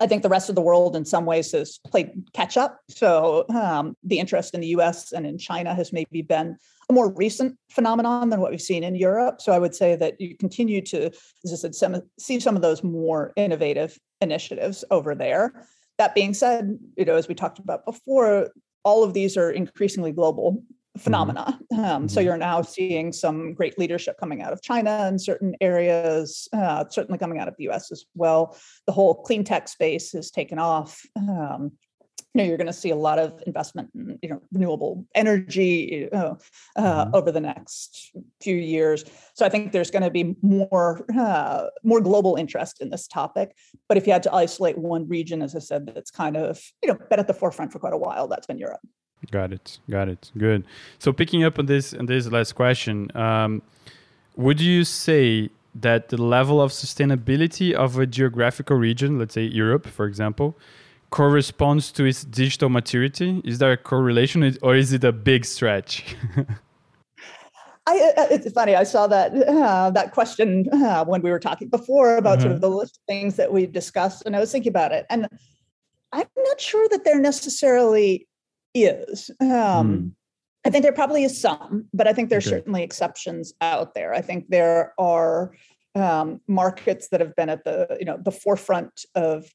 I 0.00 0.06
think 0.06 0.22
the 0.22 0.28
rest 0.28 0.48
of 0.48 0.54
the 0.54 0.62
world, 0.62 0.96
in 0.96 1.04
some 1.04 1.26
ways, 1.26 1.52
has 1.52 1.78
played 1.86 2.10
catch 2.32 2.56
up. 2.56 2.80
So 2.88 3.44
um, 3.50 3.96
the 4.02 4.18
interest 4.18 4.54
in 4.54 4.60
the 4.60 4.68
U.S. 4.68 5.12
and 5.12 5.26
in 5.26 5.38
China 5.38 5.74
has 5.74 5.92
maybe 5.92 6.22
been 6.22 6.56
a 6.88 6.92
more 6.92 7.12
recent 7.12 7.58
phenomenon 7.70 8.30
than 8.30 8.40
what 8.40 8.50
we've 8.50 8.60
seen 8.60 8.84
in 8.84 8.94
Europe. 8.94 9.40
So 9.40 9.52
I 9.52 9.58
would 9.58 9.74
say 9.74 9.96
that 9.96 10.20
you 10.20 10.36
continue 10.36 10.80
to, 10.82 11.10
as 11.44 11.64
I 11.64 11.70
said, 11.70 12.02
see 12.18 12.40
some 12.40 12.56
of 12.56 12.62
those 12.62 12.82
more 12.82 13.32
innovative 13.36 13.98
initiatives 14.20 14.84
over 14.90 15.14
there. 15.14 15.52
that 15.98 16.14
being 16.14 16.32
said, 16.34 16.78
you 16.96 17.04
know, 17.04 17.16
as 17.16 17.28
we 17.28 17.34
talked 17.34 17.58
about 17.58 17.84
before, 17.84 18.48
all 18.84 19.04
of 19.04 19.14
these 19.14 19.36
are 19.36 19.50
increasingly 19.50 20.12
global. 20.12 20.62
Phenomena. 20.98 21.58
Mm-hmm. 21.72 21.84
Um, 21.84 22.08
so 22.08 22.18
mm-hmm. 22.18 22.26
you're 22.26 22.36
now 22.36 22.62
seeing 22.62 23.12
some 23.12 23.54
great 23.54 23.78
leadership 23.78 24.18
coming 24.18 24.42
out 24.42 24.52
of 24.52 24.62
China 24.62 25.06
in 25.08 25.18
certain 25.18 25.54
areas, 25.60 26.48
uh, 26.52 26.84
certainly 26.88 27.18
coming 27.18 27.38
out 27.38 27.48
of 27.48 27.54
the 27.56 27.68
US 27.70 27.90
as 27.90 28.04
well. 28.14 28.56
The 28.86 28.92
whole 28.92 29.14
clean 29.14 29.44
tech 29.44 29.68
space 29.68 30.12
has 30.12 30.30
taken 30.30 30.58
off. 30.58 31.02
Um, 31.16 31.72
you 32.34 32.42
know, 32.42 32.48
you're 32.48 32.56
going 32.56 32.66
to 32.66 32.72
see 32.72 32.90
a 32.90 32.96
lot 32.96 33.18
of 33.18 33.42
investment 33.46 33.90
in 33.94 34.18
you 34.22 34.28
know 34.30 34.40
renewable 34.52 35.06
energy 35.14 36.10
uh, 36.12 36.34
uh, 36.76 37.04
mm-hmm. 37.04 37.14
over 37.14 37.30
the 37.30 37.40
next 37.40 38.12
few 38.40 38.56
years. 38.56 39.04
So 39.34 39.44
I 39.44 39.50
think 39.50 39.72
there's 39.72 39.90
going 39.90 40.02
to 40.02 40.10
be 40.10 40.34
more 40.40 41.04
uh, 41.18 41.66
more 41.84 42.00
global 42.00 42.36
interest 42.36 42.80
in 42.80 42.88
this 42.88 43.06
topic. 43.06 43.54
But 43.86 43.98
if 43.98 44.06
you 44.06 44.14
had 44.14 44.22
to 44.24 44.34
isolate 44.34 44.78
one 44.78 45.06
region, 45.08 45.42
as 45.42 45.54
I 45.54 45.58
said, 45.58 45.90
that's 45.94 46.10
kind 46.10 46.36
of 46.36 46.60
you 46.82 46.88
know 46.88 46.98
been 47.10 47.20
at 47.20 47.26
the 47.26 47.34
forefront 47.34 47.72
for 47.72 47.78
quite 47.78 47.92
a 47.92 47.98
while, 47.98 48.28
that's 48.28 48.46
been 48.46 48.58
Europe. 48.58 48.80
Got 49.30 49.52
it. 49.52 49.78
Got 49.88 50.08
it. 50.08 50.30
Good. 50.36 50.64
So 50.98 51.12
picking 51.12 51.44
up 51.44 51.58
on 51.58 51.66
this 51.66 51.92
and 51.92 52.08
this 52.08 52.26
last 52.26 52.54
question, 52.54 53.10
um, 53.16 53.62
would 54.36 54.60
you 54.60 54.84
say 54.84 55.50
that 55.74 56.08
the 56.08 56.16
level 56.16 56.60
of 56.60 56.70
sustainability 56.72 57.72
of 57.72 57.98
a 57.98 58.06
geographical 58.06 58.76
region, 58.76 59.18
let's 59.18 59.34
say 59.34 59.44
Europe, 59.44 59.86
for 59.86 60.06
example, 60.06 60.56
corresponds 61.10 61.92
to 61.92 62.04
its 62.04 62.24
digital 62.24 62.68
maturity? 62.68 63.40
Is 63.44 63.58
there 63.58 63.72
a 63.72 63.76
correlation, 63.76 64.56
or 64.62 64.74
is 64.74 64.92
it 64.92 65.04
a 65.04 65.12
big 65.12 65.44
stretch? 65.44 66.16
I, 67.86 68.12
uh, 68.16 68.26
it's 68.30 68.50
funny. 68.52 68.76
I 68.76 68.84
saw 68.84 69.06
that 69.08 69.34
uh, 69.34 69.90
that 69.90 70.12
question 70.12 70.68
uh, 70.72 71.04
when 71.04 71.20
we 71.20 71.30
were 71.30 71.40
talking 71.40 71.68
before 71.68 72.16
about 72.16 72.40
sort 72.40 72.52
of 72.52 72.58
uh-huh. 72.62 72.70
the 72.70 72.76
list 72.76 72.98
of 72.98 73.02
things 73.08 73.36
that 73.36 73.52
we've 73.52 73.72
discussed, 73.72 74.22
and 74.24 74.36
I 74.36 74.40
was 74.40 74.52
thinking 74.52 74.70
about 74.70 74.92
it, 74.92 75.04
and 75.10 75.26
I'm 76.12 76.26
not 76.36 76.60
sure 76.60 76.88
that 76.90 77.04
they're 77.04 77.20
necessarily 77.20 78.28
is. 78.74 79.30
Um, 79.40 79.48
mm. 79.48 80.10
I 80.64 80.70
think 80.70 80.82
there 80.84 80.92
probably 80.92 81.24
is 81.24 81.40
some, 81.40 81.86
but 81.92 82.06
I 82.06 82.12
think 82.12 82.30
there's 82.30 82.46
okay. 82.46 82.56
certainly 82.56 82.82
exceptions 82.82 83.52
out 83.60 83.94
there. 83.94 84.14
I 84.14 84.20
think 84.20 84.48
there 84.48 84.94
are 84.98 85.54
um, 85.94 86.40
markets 86.46 87.08
that 87.08 87.20
have 87.20 87.34
been 87.34 87.50
at 87.50 87.64
the 87.64 87.96
you 87.98 88.06
know 88.06 88.18
the 88.22 88.32
forefront 88.32 89.04
of 89.14 89.46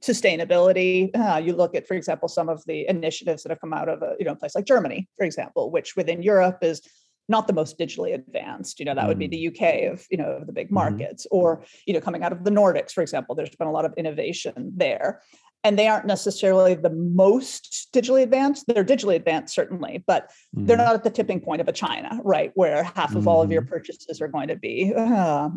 sustainability. 0.00 1.14
Uh, 1.16 1.38
you 1.38 1.54
look 1.54 1.74
at, 1.74 1.86
for 1.86 1.94
example, 1.94 2.28
some 2.28 2.48
of 2.48 2.62
the 2.66 2.88
initiatives 2.88 3.42
that 3.42 3.50
have 3.50 3.60
come 3.60 3.72
out 3.72 3.88
of 3.88 4.02
a 4.02 4.14
you 4.18 4.24
know 4.24 4.32
a 4.32 4.36
place 4.36 4.54
like 4.54 4.64
Germany, 4.64 5.08
for 5.16 5.24
example, 5.24 5.70
which 5.70 5.96
within 5.96 6.22
Europe 6.22 6.58
is 6.62 6.82
not 7.28 7.46
the 7.46 7.52
most 7.52 7.78
digitally 7.78 8.12
advanced. 8.12 8.80
You 8.80 8.86
know 8.86 8.94
that 8.94 9.04
mm. 9.04 9.08
would 9.08 9.18
be 9.18 9.28
mm. 9.28 9.30
the 9.30 9.48
UK 9.48 9.92
of 9.92 10.04
you 10.10 10.18
know 10.18 10.32
of 10.32 10.46
the 10.46 10.52
big 10.52 10.66
mm-hmm. 10.66 10.74
markets, 10.74 11.26
mm. 11.26 11.36
or 11.36 11.64
you 11.86 11.94
know 11.94 12.00
coming 12.00 12.22
out 12.22 12.32
of 12.32 12.44
the 12.44 12.50
Nordics, 12.50 12.92
for 12.92 13.02
example. 13.02 13.34
There's 13.34 13.54
been 13.54 13.68
a 13.68 13.72
lot 13.72 13.84
of 13.84 13.94
innovation 13.96 14.72
there. 14.76 15.22
And 15.62 15.78
they 15.78 15.88
aren't 15.88 16.06
necessarily 16.06 16.74
the 16.74 16.90
most 16.90 17.88
digitally 17.94 18.22
advanced. 18.22 18.66
They're 18.66 18.84
digitally 18.84 19.16
advanced, 19.16 19.54
certainly, 19.54 20.02
but 20.06 20.30
mm. 20.56 20.66
they're 20.66 20.76
not 20.76 20.94
at 20.94 21.04
the 21.04 21.10
tipping 21.10 21.40
point 21.40 21.60
of 21.60 21.68
a 21.68 21.72
China, 21.72 22.18
right? 22.24 22.50
Where 22.54 22.82
half 22.82 23.14
of 23.14 23.28
all 23.28 23.42
of 23.42 23.52
your 23.52 23.60
mm-hmm. 23.60 23.70
purchases 23.70 24.22
are 24.22 24.28
going 24.28 24.48
to 24.48 24.56
be 24.56 24.94
uh, 24.96 25.50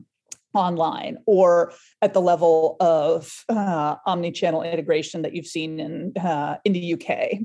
online 0.53 1.17
or 1.25 1.73
at 2.01 2.13
the 2.13 2.21
level 2.21 2.75
of 2.79 3.43
uh, 3.49 3.95
omni-channel 4.05 4.61
integration 4.61 5.23
that 5.23 5.33
you've 5.33 5.47
seen 5.47 5.79
in 5.79 6.17
uh, 6.17 6.57
in 6.63 6.73
the 6.73 6.93
UK. 6.93 7.39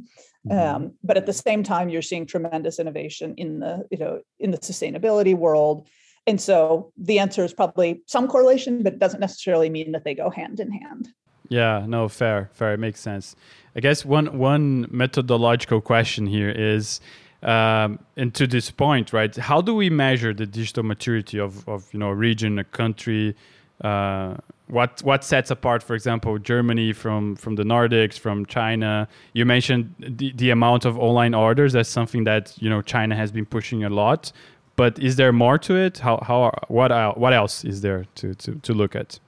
Mm-hmm. 0.47 0.53
Um, 0.53 0.93
but 1.03 1.17
at 1.17 1.27
the 1.27 1.33
same 1.33 1.63
time, 1.63 1.89
you're 1.89 2.03
seeing 2.03 2.27
tremendous 2.27 2.79
innovation 2.79 3.35
in 3.37 3.61
the 3.61 3.87
you 3.91 3.99
know 3.99 4.21
in 4.39 4.51
the 4.51 4.59
sustainability 4.59 5.35
world. 5.35 5.89
And 6.27 6.41
so 6.41 6.93
the 6.99 7.21
answer 7.21 7.43
is 7.43 7.55
probably 7.55 8.03
some 8.07 8.29
correlation, 8.29 8.83
but 8.83 8.93
it 8.93 8.99
doesn't 8.99 9.21
necessarily 9.21 9.71
mean 9.71 9.93
that 9.93 10.05
they 10.05 10.15
go 10.15 10.29
hand 10.29 10.61
in 10.61 10.71
hand. 10.71 11.09
Yeah, 11.49 11.85
no, 11.87 12.09
fair, 12.09 12.51
fair. 12.53 12.75
It 12.75 12.79
makes 12.79 13.01
sense. 13.01 13.35
I 13.75 13.81
guess 13.81 14.05
one 14.05 14.39
one 14.39 14.87
methodological 14.91 15.81
question 15.81 16.27
here 16.27 16.51
is 16.51 17.01
um, 17.43 18.01
and 18.17 18.35
to 18.35 18.47
this 18.47 18.71
point, 18.71 19.13
right? 19.13 19.35
How 19.37 19.61
do 19.61 19.75
we 19.75 19.91
measure 19.91 20.35
the 20.35 20.47
digital 20.47 20.83
maturity 20.83 21.39
of, 21.39 21.69
of 21.69 21.89
you 21.93 21.99
know 21.99 22.09
a 22.09 22.15
region, 22.15 22.59
a 22.59 22.65
country? 22.65 23.37
Uh, 23.81 24.37
what 24.67 25.01
what 25.05 25.25
sets 25.25 25.51
apart, 25.51 25.83
for 25.83 25.95
example, 25.95 26.39
Germany 26.39 26.93
from 26.93 27.37
from 27.37 27.55
the 27.55 27.63
Nordics, 27.63 28.19
from 28.19 28.45
China? 28.47 29.09
You 29.33 29.45
mentioned 29.45 29.95
the, 29.99 30.33
the 30.33 30.51
amount 30.51 30.85
of 30.85 30.99
online 30.99 31.35
orders 31.35 31.77
as 31.77 31.89
something 31.89 32.25
that 32.25 32.55
you 32.59 32.69
know 32.69 32.83
China 32.83 33.15
has 33.15 33.31
been 33.31 33.47
pushing 33.47 33.85
a 33.85 33.89
lot. 33.89 34.33
But 34.75 34.99
is 34.99 35.17
there 35.17 35.33
more 35.33 35.59
to 35.59 35.77
it? 35.77 35.99
How 35.99 36.23
how 36.27 36.53
what 36.69 36.91
what 37.17 37.33
else 37.33 37.65
is 37.65 37.81
there 37.81 38.07
to 38.17 38.35
to 38.35 38.57
to 38.57 38.75
look 38.75 38.97
at? 38.97 39.21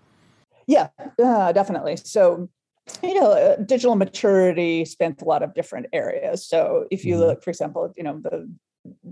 Yeah, 0.70 0.88
uh, 1.20 1.50
definitely. 1.50 1.96
So 1.96 2.48
you 3.02 3.14
know, 3.14 3.32
uh, 3.32 3.56
digital 3.56 3.96
maturity 3.96 4.84
spans 4.84 5.20
a 5.20 5.24
lot 5.24 5.42
of 5.42 5.52
different 5.54 5.86
areas. 5.92 6.46
So 6.46 6.86
if 6.90 7.04
you 7.04 7.14
mm-hmm. 7.14 7.22
look, 7.22 7.42
for 7.42 7.50
example, 7.50 7.92
you 7.96 8.04
know, 8.04 8.20
the 8.22 8.48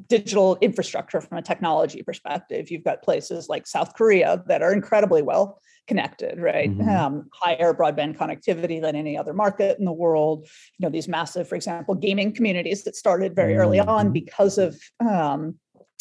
digital 0.09 0.57
infrastructure 0.61 1.21
from 1.21 1.39
a 1.39 1.43
technology 1.43 2.03
perspective, 2.03 2.71
you've 2.71 2.85
got 2.85 3.03
places 3.03 3.49
like 3.49 3.67
South 3.67 3.95
Korea 3.95 4.43
that 4.47 4.63
are 4.63 4.73
incredibly 4.73 5.23
well 5.23 5.61
connected, 5.87 6.39
right? 6.39 6.71
Mm-hmm. 6.71 6.89
Um, 6.89 7.31
higher 7.33 7.75
broadband 7.75 8.17
connectivity 8.17 8.81
than 8.81 8.95
any 8.95 9.17
other 9.17 9.33
market 9.33 9.79
in 9.79 9.85
the 9.85 9.93
world. 9.93 10.47
You 10.79 10.87
know, 10.87 10.91
these 10.91 11.09
massive, 11.09 11.49
for 11.49 11.57
example, 11.57 11.95
gaming 11.95 12.33
communities 12.33 12.85
that 12.85 12.95
started 12.95 13.35
very 13.35 13.57
early 13.57 13.81
on 13.81 14.07
mm-hmm. 14.07 14.13
because 14.13 14.59
of 14.59 14.79
um, 15.01 15.59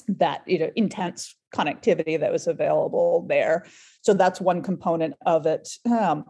that 0.08 0.44
you 0.48 0.60
know 0.60 0.72
intense 0.76 1.36
connectivity 1.54 2.20
that 2.20 2.32
was 2.32 2.48
available 2.48 3.26
there. 3.28 3.66
So 4.02 4.14
that's 4.14 4.42
one 4.42 4.62
component 4.62 5.16
of 5.26 5.46
it. 5.46 5.70
Um, 5.86 6.26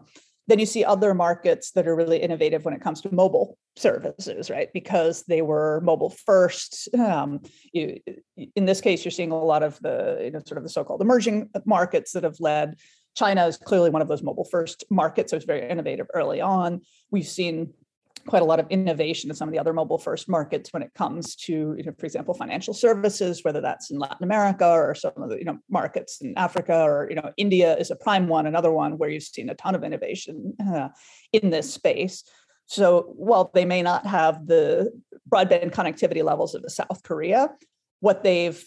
then 0.48 0.58
you 0.58 0.66
see 0.66 0.82
other 0.82 1.12
markets 1.14 1.72
that 1.72 1.86
are 1.86 1.94
really 1.94 2.18
innovative 2.18 2.64
when 2.64 2.72
it 2.72 2.80
comes 2.80 3.02
to 3.02 3.14
mobile 3.14 3.58
services, 3.76 4.48
right? 4.48 4.72
Because 4.72 5.22
they 5.24 5.42
were 5.42 5.80
mobile 5.82 6.10
first. 6.10 6.88
Um, 6.94 7.40
you, 7.72 8.00
in 8.56 8.64
this 8.64 8.80
case, 8.80 9.04
you're 9.04 9.12
seeing 9.12 9.30
a 9.30 9.38
lot 9.38 9.62
of 9.62 9.78
the 9.80 10.20
you 10.24 10.30
know 10.30 10.40
sort 10.46 10.58
of 10.58 10.64
the 10.64 10.70
so-called 10.70 11.02
emerging 11.02 11.50
markets 11.64 12.12
that 12.12 12.24
have 12.24 12.40
led. 12.40 12.76
China 13.14 13.46
is 13.46 13.56
clearly 13.56 13.90
one 13.90 14.00
of 14.00 14.08
those 14.08 14.22
mobile 14.22 14.48
first 14.50 14.84
markets, 14.90 15.30
so 15.30 15.36
it's 15.36 15.44
very 15.44 15.68
innovative 15.68 16.06
early 16.14 16.40
on. 16.40 16.80
We've 17.10 17.26
seen 17.26 17.74
quite 18.28 18.42
a 18.42 18.44
lot 18.44 18.60
of 18.60 18.66
innovation 18.68 19.30
in 19.30 19.36
some 19.36 19.48
of 19.48 19.52
the 19.52 19.58
other 19.58 19.72
mobile 19.72 19.98
first 19.98 20.28
markets 20.28 20.72
when 20.72 20.82
it 20.82 20.92
comes 20.94 21.34
to, 21.34 21.74
you 21.76 21.82
know, 21.82 21.92
for 21.98 22.04
example, 22.04 22.34
financial 22.34 22.74
services, 22.74 23.42
whether 23.42 23.60
that's 23.60 23.90
in 23.90 23.98
Latin 23.98 24.22
America 24.22 24.68
or 24.68 24.94
some 24.94 25.12
of 25.16 25.30
the 25.30 25.38
you 25.38 25.44
know 25.44 25.58
markets 25.70 26.20
in 26.20 26.36
Africa 26.36 26.82
or 26.82 27.06
you 27.08 27.16
know 27.16 27.32
India 27.36 27.76
is 27.76 27.90
a 27.90 27.96
prime 27.96 28.28
one, 28.28 28.46
another 28.46 28.70
one 28.70 28.98
where 28.98 29.08
you've 29.08 29.22
seen 29.22 29.48
a 29.48 29.54
ton 29.54 29.74
of 29.74 29.82
innovation 29.82 30.54
uh, 30.72 30.88
in 31.32 31.50
this 31.50 31.72
space. 31.72 32.22
So 32.66 33.14
while 33.16 33.50
they 33.54 33.64
may 33.64 33.80
not 33.80 34.06
have 34.06 34.46
the 34.46 34.92
broadband 35.28 35.72
connectivity 35.72 36.22
levels 36.22 36.54
of 36.54 36.62
the 36.62 36.70
South 36.70 37.02
Korea, 37.02 37.50
what 38.00 38.22
they've 38.22 38.62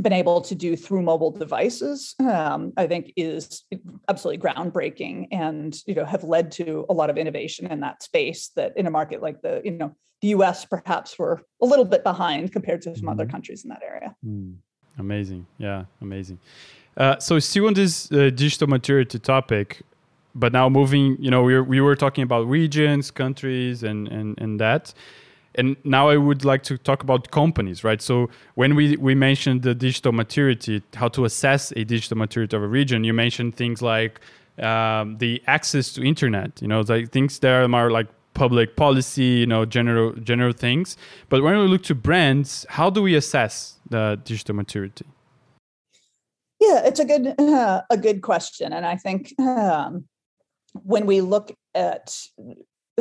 been 0.00 0.12
able 0.12 0.40
to 0.40 0.54
do 0.54 0.76
through 0.76 1.02
mobile 1.02 1.30
devices 1.30 2.14
um, 2.20 2.72
i 2.76 2.86
think 2.86 3.12
is 3.16 3.64
absolutely 4.08 4.42
groundbreaking 4.42 5.28
and 5.30 5.78
you 5.86 5.94
know 5.94 6.04
have 6.04 6.24
led 6.24 6.50
to 6.50 6.84
a 6.88 6.92
lot 6.92 7.10
of 7.10 7.16
innovation 7.16 7.66
in 7.66 7.80
that 7.80 8.02
space 8.02 8.50
that 8.56 8.76
in 8.76 8.86
a 8.86 8.90
market 8.90 9.22
like 9.22 9.40
the 9.42 9.60
you 9.64 9.70
know 9.70 9.94
the 10.20 10.28
us 10.28 10.64
perhaps 10.64 11.18
were 11.18 11.42
a 11.60 11.66
little 11.66 11.84
bit 11.84 12.02
behind 12.04 12.52
compared 12.52 12.80
to 12.82 12.94
some 12.94 13.02
mm-hmm. 13.02 13.08
other 13.10 13.26
countries 13.26 13.64
in 13.64 13.68
that 13.68 13.82
area 13.82 14.14
mm. 14.24 14.54
amazing 14.98 15.46
yeah 15.58 15.84
amazing 16.00 16.38
uh, 16.96 17.18
so 17.18 17.38
still 17.38 17.66
on 17.66 17.74
this 17.74 18.12
uh, 18.12 18.30
digital 18.34 18.68
maturity 18.68 19.18
topic 19.18 19.82
but 20.34 20.52
now 20.52 20.68
moving 20.68 21.16
you 21.20 21.30
know 21.30 21.42
we 21.42 21.54
were, 21.54 21.64
we 21.64 21.80
were 21.80 21.96
talking 21.96 22.22
about 22.22 22.46
regions 22.46 23.10
countries 23.10 23.82
and 23.82 24.08
and, 24.08 24.38
and 24.40 24.60
that 24.60 24.94
and 25.54 25.76
now 25.84 26.08
I 26.08 26.16
would 26.16 26.44
like 26.44 26.62
to 26.64 26.78
talk 26.78 27.02
about 27.02 27.30
companies, 27.30 27.84
right? 27.84 28.00
So 28.00 28.30
when 28.54 28.74
we, 28.74 28.96
we 28.96 29.14
mentioned 29.14 29.62
the 29.62 29.74
digital 29.74 30.12
maturity, 30.12 30.82
how 30.94 31.08
to 31.08 31.24
assess 31.24 31.72
a 31.76 31.84
digital 31.84 32.16
maturity 32.16 32.56
of 32.56 32.62
a 32.62 32.68
region, 32.68 33.04
you 33.04 33.12
mentioned 33.12 33.56
things 33.56 33.82
like 33.82 34.20
um, 34.58 35.18
the 35.18 35.42
access 35.46 35.92
to 35.92 36.02
internet, 36.02 36.60
you 36.60 36.68
know, 36.68 36.80
like 36.80 37.10
things 37.10 37.38
there 37.38 37.62
are 37.62 37.68
more 37.68 37.90
like 37.90 38.06
public 38.34 38.76
policy, 38.76 39.24
you 39.24 39.46
know, 39.46 39.64
general 39.64 40.12
general 40.12 40.52
things. 40.52 40.96
But 41.28 41.42
when 41.42 41.58
we 41.58 41.66
look 41.66 41.82
to 41.84 41.94
brands, 41.94 42.66
how 42.68 42.90
do 42.90 43.02
we 43.02 43.14
assess 43.14 43.76
the 43.88 44.20
digital 44.24 44.54
maturity? 44.54 45.06
Yeah, 46.60 46.82
it's 46.84 47.00
a 47.00 47.04
good 47.04 47.34
uh, 47.38 47.82
a 47.90 47.96
good 47.96 48.22
question, 48.22 48.72
and 48.72 48.86
I 48.86 48.96
think 48.96 49.38
um, 49.40 50.04
when 50.72 51.06
we 51.06 51.20
look 51.20 51.52
at 51.74 52.16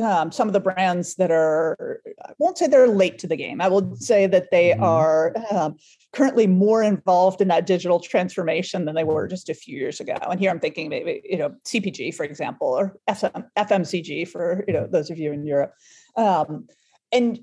um, 0.02 0.32
some 0.32 0.48
of 0.48 0.54
the 0.54 0.60
brands 0.60 1.16
that 1.16 1.32
are, 1.32 2.02
I 2.24 2.32
won't 2.38 2.58
say 2.58 2.68
they're 2.68 2.88
late 2.88 3.20
to 3.20 3.28
the 3.28 3.36
game. 3.36 3.60
I 3.60 3.68
will 3.68 3.96
say 3.96 4.26
that 4.28 4.50
they 4.52 4.70
mm-hmm. 4.70 4.84
are 4.84 5.36
um, 5.52 5.76
currently 6.14 6.48
more 6.48 6.82
involved 6.82 7.42
in 7.42 7.50
that 7.50 7.66
digital 7.66 8.00
transformation 8.00 8.86
than 8.86 8.96
they 8.96 9.04
were 9.04 9.28
just 9.28 9.50
a 9.50 9.54
few 9.54 9.78
years 9.78 10.00
ago. 10.00 10.16
And 10.22 10.40
here 10.40 10.50
I'm 10.50 10.60
thinking 10.60 10.90
maybe, 10.90 11.22
you 11.26 11.38
know, 11.38 11.56
CPG, 11.66 12.16
for 12.16 12.24
example, 12.24 12.68
or 12.68 12.98
FM, 13.10 13.46
FMCG 13.58 14.28
for, 14.28 14.64
you 14.68 14.74
know, 14.74 14.88
those 14.88 15.10
of 15.10 15.18
you 15.18 15.34
in 15.34 15.46
Europe. 15.46 15.74
Um, 16.16 16.68
and 17.12 17.40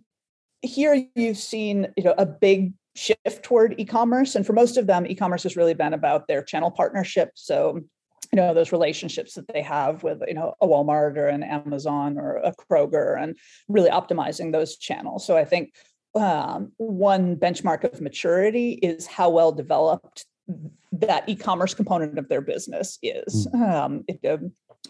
here 0.63 1.07
you've 1.15 1.39
seen, 1.39 1.89
you 1.97 2.05
know, 2.05 2.15
a 2.17 2.27
big 2.27 2.73
shift 2.97 3.43
toward 3.43 3.75
e-commerce. 3.79 4.35
And 4.35 4.47
for 4.47 4.55
most 4.55 4.77
of 4.77 4.87
them, 4.87 5.07
e-commerce 5.07 5.43
has 5.45 5.57
really 5.57 5.75
been 5.75 5.93
about 5.93 6.27
their 6.27 6.43
channel 6.43 6.71
partnership. 6.71 7.31
So 7.35 7.81
you 8.33 8.37
know 8.37 8.55
those 8.55 8.73
relationships 8.73 9.35
that 9.35 9.49
they 9.53 9.63
have 9.63 10.03
with 10.03 10.23
you 10.27 10.35
know 10.35 10.55
a 10.61 10.67
Walmart 10.67 11.17
or 11.17 11.29
an 11.29 11.43
Amazon 11.43 12.19
or 12.19 12.37
a 12.37 12.53
Kroger, 12.53 13.21
and 13.21 13.37
really 13.69 13.91
optimizing 13.91 14.53
those 14.53 14.77
channels. 14.77 15.27
So 15.27 15.37
I 15.37 15.45
think 15.45 15.75
um, 16.15 16.73
one 16.77 17.37
benchmark 17.37 17.85
of 17.85 18.01
maturity 18.01 18.73
is 18.73 19.07
how 19.07 19.31
well 19.31 19.53
developed 19.53 20.27
that 20.93 21.29
e-commerce 21.29 21.75
component 21.75 22.19
of 22.19 22.29
their 22.29 22.41
business 22.41 22.99
is. 23.03 23.47
Mm. 23.49 23.69
Um, 23.69 24.05
it, 24.09 24.25
uh, 24.25 24.39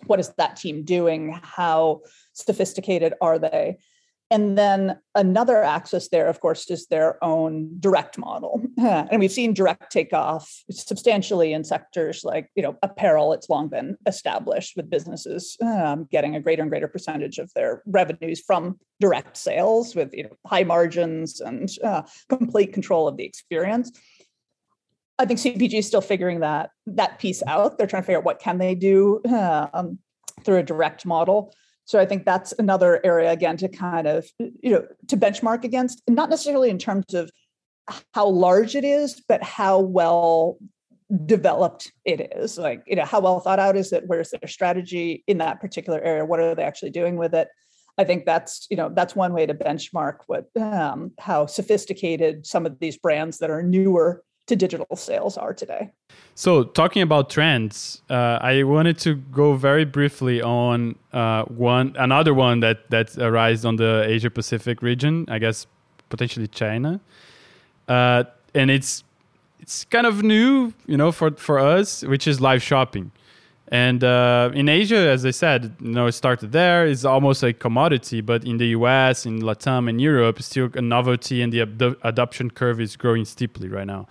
what 0.06 0.20
is 0.20 0.32
that 0.38 0.56
team 0.56 0.84
doing? 0.84 1.38
How 1.42 2.02
sophisticated 2.32 3.14
are 3.20 3.38
they? 3.38 3.78
And 4.30 4.58
then 4.58 4.98
another 5.14 5.62
axis 5.62 6.10
there, 6.10 6.26
of 6.26 6.40
course, 6.40 6.70
is 6.70 6.86
their 6.86 7.22
own 7.24 7.76
direct 7.80 8.18
model. 8.18 8.62
And 8.78 9.20
we've 9.20 9.32
seen 9.32 9.54
direct 9.54 9.90
take 9.90 10.12
off 10.12 10.62
substantially 10.70 11.52
in 11.52 11.64
sectors 11.64 12.24
like, 12.24 12.50
you 12.54 12.62
know, 12.62 12.76
apparel. 12.82 13.32
It's 13.32 13.48
long 13.48 13.68
been 13.68 13.96
established 14.06 14.76
with 14.76 14.90
businesses 14.90 15.56
um, 15.62 16.06
getting 16.10 16.34
a 16.34 16.40
greater 16.40 16.62
and 16.62 16.70
greater 16.70 16.88
percentage 16.88 17.38
of 17.38 17.50
their 17.54 17.82
revenues 17.86 18.40
from 18.40 18.78
direct 19.00 19.36
sales 19.36 19.94
with 19.94 20.12
you 20.12 20.24
know, 20.24 20.36
high 20.46 20.64
margins 20.64 21.40
and 21.40 21.70
uh, 21.82 22.02
complete 22.28 22.72
control 22.72 23.08
of 23.08 23.16
the 23.16 23.24
experience. 23.24 23.92
I 25.18 25.24
think 25.24 25.40
CPG 25.40 25.74
is 25.74 25.86
still 25.86 26.00
figuring 26.00 26.40
that 26.40 26.70
that 26.86 27.18
piece 27.18 27.42
out. 27.46 27.78
They're 27.78 27.86
trying 27.86 28.02
to 28.02 28.06
figure 28.06 28.18
out 28.18 28.24
what 28.24 28.40
can 28.40 28.58
they 28.58 28.74
do 28.74 29.20
um, 29.24 29.98
through 30.44 30.58
a 30.58 30.62
direct 30.62 31.04
model. 31.04 31.52
So 31.88 31.98
I 31.98 32.04
think 32.04 32.26
that's 32.26 32.52
another 32.58 33.00
area 33.02 33.32
again 33.32 33.56
to 33.56 33.68
kind 33.68 34.06
of 34.06 34.26
you 34.38 34.70
know 34.70 34.86
to 35.06 35.16
benchmark 35.16 35.64
against, 35.64 36.02
not 36.06 36.28
necessarily 36.28 36.68
in 36.68 36.78
terms 36.78 37.14
of 37.14 37.30
how 38.12 38.28
large 38.28 38.76
it 38.76 38.84
is, 38.84 39.22
but 39.26 39.42
how 39.42 39.80
well 39.80 40.58
developed 41.24 41.90
it 42.04 42.30
is. 42.36 42.58
Like 42.58 42.82
you 42.86 42.94
know 42.94 43.06
how 43.06 43.20
well 43.20 43.40
thought 43.40 43.58
out 43.58 43.74
is 43.74 43.90
it? 43.94 44.04
Where's 44.06 44.30
their 44.30 44.46
strategy 44.48 45.24
in 45.26 45.38
that 45.38 45.62
particular 45.62 45.98
area? 46.02 46.26
What 46.26 46.40
are 46.40 46.54
they 46.54 46.62
actually 46.62 46.90
doing 46.90 47.16
with 47.16 47.34
it? 47.34 47.48
I 47.96 48.04
think 48.04 48.26
that's 48.26 48.66
you 48.68 48.76
know 48.76 48.90
that's 48.94 49.16
one 49.16 49.32
way 49.32 49.46
to 49.46 49.54
benchmark 49.54 50.18
what 50.26 50.50
um, 50.60 51.12
how 51.18 51.46
sophisticated 51.46 52.46
some 52.46 52.66
of 52.66 52.78
these 52.80 52.98
brands 52.98 53.38
that 53.38 53.48
are 53.48 53.62
newer 53.62 54.22
to 54.48 54.56
digital 54.56 54.96
sales 54.96 55.36
are 55.36 55.54
today. 55.54 55.90
So, 56.34 56.64
talking 56.64 57.02
about 57.02 57.30
trends, 57.30 58.02
uh, 58.10 58.38
I 58.40 58.62
wanted 58.62 58.98
to 59.00 59.14
go 59.14 59.54
very 59.54 59.84
briefly 59.84 60.40
on 60.42 60.96
uh, 61.12 61.44
one 61.44 61.94
another 61.98 62.34
one 62.34 62.60
that 62.60 62.90
that 62.90 63.16
arises 63.18 63.64
on 63.64 63.76
the 63.76 64.04
Asia 64.06 64.30
Pacific 64.30 64.82
region. 64.82 65.26
I 65.28 65.38
guess 65.38 65.66
potentially 66.08 66.48
China, 66.48 67.00
uh, 67.88 68.24
and 68.54 68.70
it's 68.70 69.04
it's 69.60 69.84
kind 69.84 70.06
of 70.06 70.22
new, 70.22 70.72
you 70.86 70.96
know, 70.96 71.12
for 71.12 71.30
for 71.32 71.58
us, 71.58 72.02
which 72.02 72.26
is 72.26 72.40
live 72.40 72.62
shopping. 72.62 73.10
And 73.70 74.02
uh, 74.02 74.50
in 74.54 74.68
Asia, 74.68 74.96
as 74.96 75.26
I 75.26 75.30
said, 75.30 75.76
you 75.80 75.90
know, 75.90 76.06
it 76.06 76.12
started 76.12 76.52
there. 76.52 76.86
It's 76.86 77.04
almost 77.04 77.42
a 77.42 77.52
commodity, 77.52 78.22
but 78.22 78.44
in 78.44 78.56
the 78.56 78.68
US, 78.68 79.26
in 79.26 79.42
Latam, 79.42 79.90
and 79.90 80.00
Europe, 80.00 80.38
it's 80.38 80.46
still 80.46 80.70
a 80.74 80.80
novelty, 80.80 81.42
and 81.42 81.52
the 81.52 81.62
ad- 81.62 81.96
adoption 82.02 82.50
curve 82.50 82.80
is 82.80 82.96
growing 82.96 83.26
steeply 83.26 83.68
right 83.68 83.86
now. 83.86 84.06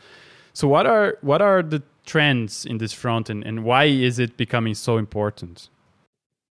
So 0.57 0.67
what 0.67 0.87
are 0.87 1.19
what 1.21 1.39
are 1.39 1.61
the 1.61 1.83
trends 2.07 2.65
in 2.65 2.79
this 2.79 2.91
front 2.91 3.29
and, 3.29 3.43
and 3.43 3.63
why 3.63 3.83
is 3.83 4.17
it 4.17 4.37
becoming 4.37 4.73
so 4.73 4.97
important? 4.97 5.69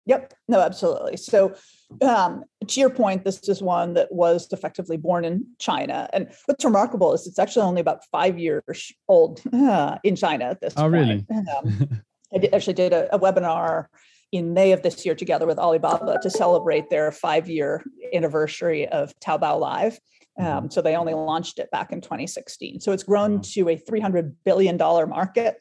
Yep, 0.08 0.34
no, 0.50 0.60
absolutely. 0.60 1.16
So 1.16 1.56
um, 2.02 2.44
to 2.68 2.80
your 2.82 2.90
point, 2.90 3.24
this 3.24 3.48
is 3.48 3.62
one 3.62 3.94
that 3.94 4.12
was 4.12 4.52
effectively 4.52 4.98
born 4.98 5.24
in 5.24 5.46
China. 5.58 6.10
And 6.12 6.28
what's 6.48 6.66
remarkable 6.66 7.14
is 7.14 7.26
it's 7.28 7.40
actually 7.40 7.64
only 7.64 7.80
about 7.80 8.04
five 8.12 8.38
years 8.38 8.92
old 9.08 9.40
uh, 9.54 9.98
in 10.04 10.18
China 10.18 10.50
at 10.50 10.60
this 10.60 10.74
oh, 10.76 10.82
point. 10.82 10.94
really? 10.94 11.26
Um, 11.30 12.02
I 12.36 12.40
did, 12.40 12.54
actually 12.54 12.74
did 12.74 12.92
a, 12.92 13.16
a, 13.16 13.18
webinar 13.18 13.86
in 14.34 14.54
May 14.54 14.74
of 14.74 14.84
this 14.84 15.06
year 15.06 15.16
together 15.16 15.48
with 15.48 15.58
Alibaba 15.58 16.20
to 16.24 16.30
celebrate 16.30 16.90
their 16.90 17.14
five 17.14 17.48
year 17.48 17.82
anniversary 18.14 18.86
of 18.86 19.18
Taobao 19.22 19.62
Live. 19.62 19.98
Mm-hmm. 20.40 20.58
Um, 20.58 20.72
so 20.72 20.82
they 20.82 20.96
only 20.96 21.14
launched 21.14 21.60
it 21.60 21.70
back 21.72 21.92
in 21.92 22.02
2016. 22.02 22.80
So 22.80 22.92
it's 22.92 23.04
grown 23.04 23.36
wow. 23.36 23.42
to 23.44 23.70
a 23.70 23.78
$300 23.78 24.34
billion 24.44 24.78
market 24.78 25.58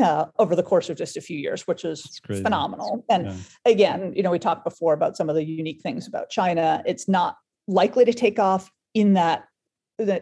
uh, 0.00 0.26
over 0.38 0.54
the 0.54 0.62
course 0.62 0.90
of 0.90 0.96
just 0.96 1.16
a 1.16 1.20
few 1.20 1.38
years, 1.38 1.66
which 1.66 1.84
is 1.84 2.20
phenomenal. 2.26 3.04
And 3.08 3.26
yeah. 3.26 3.34
again, 3.64 4.12
you 4.14 4.22
know, 4.22 4.30
we 4.30 4.38
talked 4.38 4.64
before 4.64 4.94
about 4.94 5.16
some 5.16 5.28
of 5.28 5.34
the 5.34 5.44
unique 5.44 5.82
things 5.82 6.06
about 6.06 6.30
China. 6.30 6.82
It's 6.86 7.08
not 7.08 7.36
likely 7.66 8.04
to 8.04 8.12
take 8.12 8.38
off 8.38 8.70
in 8.94 9.14
that 9.14 9.44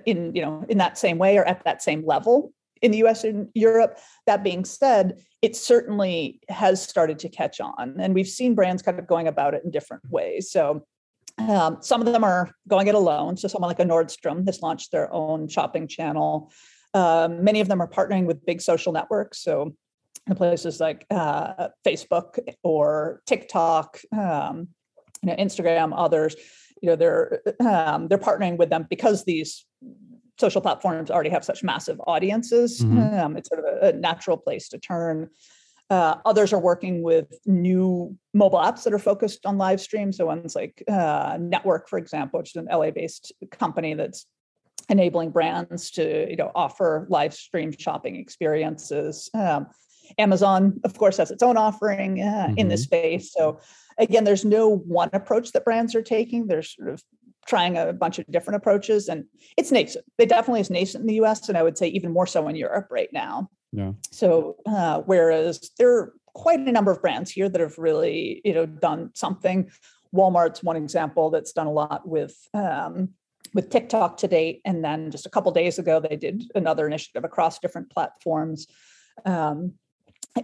in 0.07 0.33
you 0.35 0.43
know 0.43 0.65
in 0.69 0.79
that 0.79 0.97
same 0.97 1.19
way 1.19 1.37
or 1.37 1.45
at 1.45 1.65
that 1.65 1.83
same 1.83 2.07
level 2.07 2.53
in 2.83 2.91
the 2.91 2.99
US 2.99 3.25
and 3.25 3.49
Europe. 3.55 3.99
That 4.27 4.45
being 4.45 4.65
said, 4.65 5.21
it 5.43 5.57
certainly 5.57 6.41
has 6.49 6.83
started 6.83 7.19
to 7.21 7.29
catch 7.29 7.61
on. 7.61 7.97
And 7.99 8.15
we've 8.15 8.29
seen 8.29 8.55
brands 8.55 8.83
kind 8.83 8.99
of 8.99 9.07
going 9.07 9.27
about 9.27 9.55
it 9.55 9.63
in 9.65 9.71
different 9.71 10.03
ways. 10.11 10.51
So 10.51 10.85
um, 11.39 11.79
some 11.81 12.01
of 12.01 12.13
them 12.13 12.25
are 12.25 12.51
going 12.69 12.87
it 12.87 12.95
alone. 12.95 13.37
So 13.37 13.49
someone 13.49 13.69
like 13.69 13.81
a 13.81 13.85
Nordstrom 13.85 14.47
has 14.47 14.63
launched 14.63 14.93
their 14.93 15.13
own 15.13 15.49
shopping 15.49 15.89
channel. 15.89 16.53
Um, 16.93 17.43
many 17.43 17.61
of 17.61 17.69
them 17.69 17.83
are 17.83 17.89
partnering 17.89 18.27
with 18.27 18.45
big 18.47 18.61
social 18.61 18.93
networks. 18.93 19.43
So 19.43 19.75
in 20.27 20.37
places 20.37 20.81
like 20.81 21.07
uh, 21.11 21.69
Facebook 21.85 22.39
or 22.63 23.23
TikTok, 23.27 24.01
um, 24.13 24.69
you 25.23 25.29
know, 25.31 25.37
Instagram, 25.37 25.93
others, 25.95 26.37
you 26.81 26.91
know, 26.91 26.97
they're 26.97 27.43
um, 27.61 28.09
they're 28.09 28.19
partnering 28.19 28.57
with 28.57 28.71
them 28.71 28.87
because 28.89 29.25
these 29.25 29.67
social 30.39 30.61
platforms 30.61 31.11
already 31.11 31.31
have 31.31 31.45
such 31.45 31.63
massive 31.63 32.01
audiences. 32.07 32.81
Mm-hmm. 32.81 33.19
Um, 33.19 33.37
it's 33.37 33.49
sort 33.49 33.65
of 33.65 33.83
a, 33.83 33.89
a, 33.89 33.93
natural 33.93 34.37
place 34.37 34.69
to 34.71 34.79
turn. 34.79 35.31
Uh, 35.91 36.17
others 36.25 36.53
are 36.53 36.61
working 36.61 37.03
with 37.03 37.27
new 37.45 38.17
mobile 38.33 38.59
apps 38.59 38.85
that 38.85 38.93
are 38.93 38.99
focused 38.99 39.45
on 39.45 39.59
live 39.59 39.81
stream. 39.81 40.13
So 40.13 40.27
ones 40.27 40.55
like 40.57 40.83
uh, 40.89 41.35
NTWRK, 41.35 41.89
for 41.89 41.99
example, 41.99 42.41
which 42.41 42.51
is 42.51 42.57
an 42.57 42.69
LA-based 42.73 43.33
company 43.51 43.95
that's 43.95 44.27
enabling 44.89 45.31
brands 45.31 45.91
to 45.91 46.29
you 46.29 46.37
know 46.37 46.51
offer 46.55 47.07
live 47.09 47.35
stream 47.35 47.73
shopping 47.77 48.17
experiences. 48.17 49.31
Um, 49.35 49.67
Amazon, 50.19 50.81
of 50.85 50.97
course, 50.99 51.17
has 51.17 51.31
its 51.31 51.43
own 51.43 51.57
offering 51.57 52.21
uh, 52.21 52.25
mm-hmm. 52.49 52.59
in 52.59 52.69
this 52.69 52.87
mm-hmm. 52.87 52.97
space. 52.97 53.33
So 53.33 53.61
again, 53.99 54.25
there's 54.25 54.45
no 54.45 54.77
one 54.77 55.11
approach 55.13 55.53
that 55.53 55.65
brands 55.65 55.95
are 55.95 56.03
taking. 56.03 56.47
There's 56.47 56.75
sort 56.75 56.89
of 56.89 57.03
trying 57.47 57.77
a 57.77 57.93
bunch 57.93 58.19
of 58.19 58.27
different 58.31 58.57
approaches, 58.57 59.09
and 59.09 59.25
it's 59.57 59.71
nascent. 59.71 60.05
It 60.19 60.29
definitely 60.29 60.61
is 60.61 60.71
nascent 60.71 61.03
in 61.03 61.07
the 61.07 61.15
U.S., 61.17 61.49
and 61.49 61.59
I 61.59 61.63
would 61.63 61.79
say 61.79 61.89
even 61.89 62.13
more 62.13 62.27
so 62.27 62.49
in 62.49 62.57
Europe 62.57 62.89
right 62.91 63.13
now. 63.13 63.49
Yeah. 63.75 63.93
So 64.11 64.57
uh, 64.67 65.01
whereas 65.01 65.71
there 65.79 65.93
are 65.97 66.15
quite 66.33 66.61
a 66.61 66.73
number 66.73 66.93
of 66.93 67.01
brands 67.01 67.31
here 67.31 67.49
that 67.49 67.61
have 67.61 67.77
really, 67.77 68.41
you 68.45 68.55
know, 68.55 68.67
done 68.67 69.11
something. 69.15 69.71
Walmart's 70.15 70.63
one 70.63 70.77
example 70.77 71.31
that's 71.31 71.53
done 71.53 71.67
a 71.67 71.73
lot 71.73 72.07
with 72.07 72.37
um, 72.55 73.11
with 73.53 73.71
TikTok 73.71 74.17
to 74.19 74.29
date, 74.29 74.61
and 74.65 74.85
then 74.85 75.11
just 75.11 75.27
a 75.27 75.31
couple 75.31 75.51
days 75.53 75.79
ago 75.79 76.01
they 76.01 76.17
did 76.17 76.45
another 76.55 76.87
initiative 76.87 77.25
across 77.25 77.59
different 77.59 77.91
platforms. 77.91 78.67
Um, 79.25 79.75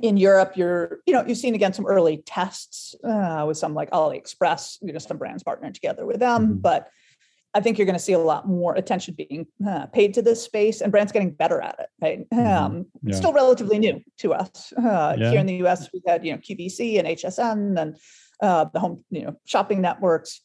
in 0.02 0.16
Europe, 0.16 0.56
you're 0.56 0.98
you 1.06 1.12
know 1.12 1.24
you've 1.24 1.38
seen 1.38 1.54
again 1.54 1.72
some 1.72 1.86
early 1.86 2.22
tests 2.26 2.96
uh, 3.04 3.44
with 3.46 3.58
some 3.58 3.74
like 3.74 3.90
AliExpress, 3.90 4.78
you 4.82 4.92
know, 4.92 4.98
some 4.98 5.18
brands 5.18 5.44
partnering 5.44 5.74
together 5.74 6.04
with 6.04 6.18
them, 6.18 6.46
mm-hmm. 6.46 6.58
but 6.58 6.88
I 7.52 7.60
think 7.60 7.78
you're 7.78 7.86
going 7.86 7.96
to 7.98 8.02
see 8.02 8.12
a 8.12 8.18
lot 8.18 8.46
more 8.46 8.76
attention 8.76 9.14
being 9.14 9.46
uh, 9.66 9.86
paid 9.86 10.14
to 10.14 10.22
this 10.22 10.42
space 10.42 10.80
and 10.80 10.92
brands 10.92 11.10
getting 11.10 11.32
better 11.32 11.60
at 11.60 11.76
it. 11.80 11.86
Right, 12.00 12.30
mm-hmm. 12.30 12.46
um, 12.46 12.86
yeah. 13.02 13.16
still 13.16 13.32
relatively 13.32 13.78
new 13.78 14.00
to 14.18 14.34
us 14.34 14.72
uh, 14.78 15.16
yeah. 15.18 15.30
here 15.30 15.40
in 15.40 15.46
the 15.46 15.56
U.S. 15.56 15.88
We 15.92 16.02
had 16.06 16.24
you 16.24 16.32
know 16.32 16.38
QVC 16.38 16.98
and 16.98 17.08
HSN 17.08 17.80
and 17.80 17.96
uh, 18.40 18.66
the 18.72 18.78
home 18.78 19.04
you 19.10 19.24
know 19.24 19.36
shopping 19.46 19.80
networks, 19.80 20.42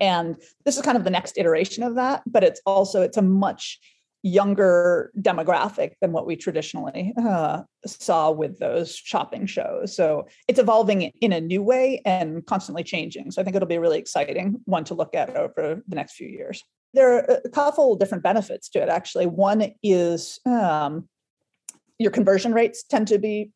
and 0.00 0.36
this 0.64 0.76
is 0.76 0.82
kind 0.82 0.98
of 0.98 1.04
the 1.04 1.10
next 1.10 1.38
iteration 1.38 1.82
of 1.82 1.94
that. 1.94 2.22
But 2.26 2.44
it's 2.44 2.60
also 2.66 3.02
it's 3.02 3.16
a 3.16 3.22
much 3.22 3.78
younger 4.22 5.12
demographic 5.20 5.92
than 6.00 6.12
what 6.12 6.26
we 6.26 6.36
traditionally 6.36 7.12
uh, 7.16 7.62
saw 7.86 8.30
with 8.30 8.58
those 8.58 8.94
shopping 8.94 9.46
shows. 9.46 9.94
So 9.94 10.26
it's 10.48 10.58
evolving 10.58 11.12
in 11.20 11.32
a 11.32 11.40
new 11.40 11.62
way 11.62 12.02
and 12.04 12.44
constantly 12.46 12.82
changing. 12.82 13.30
So 13.30 13.40
I 13.40 13.44
think 13.44 13.54
it'll 13.54 13.68
be 13.68 13.76
a 13.76 13.80
really 13.80 13.98
exciting 13.98 14.60
one 14.64 14.84
to 14.84 14.94
look 14.94 15.14
at 15.14 15.36
over 15.36 15.82
the 15.86 15.94
next 15.94 16.14
few 16.14 16.28
years. 16.28 16.64
There 16.94 17.16
are 17.16 17.40
a 17.44 17.48
couple 17.50 17.96
different 17.96 18.24
benefits 18.24 18.68
to 18.70 18.82
it, 18.82 18.88
actually. 18.88 19.26
One 19.26 19.72
is 19.82 20.40
um, 20.46 21.08
your 21.98 22.10
conversion 22.10 22.52
rates 22.52 22.82
tend 22.82 23.08
to 23.08 23.18
be 23.18 23.52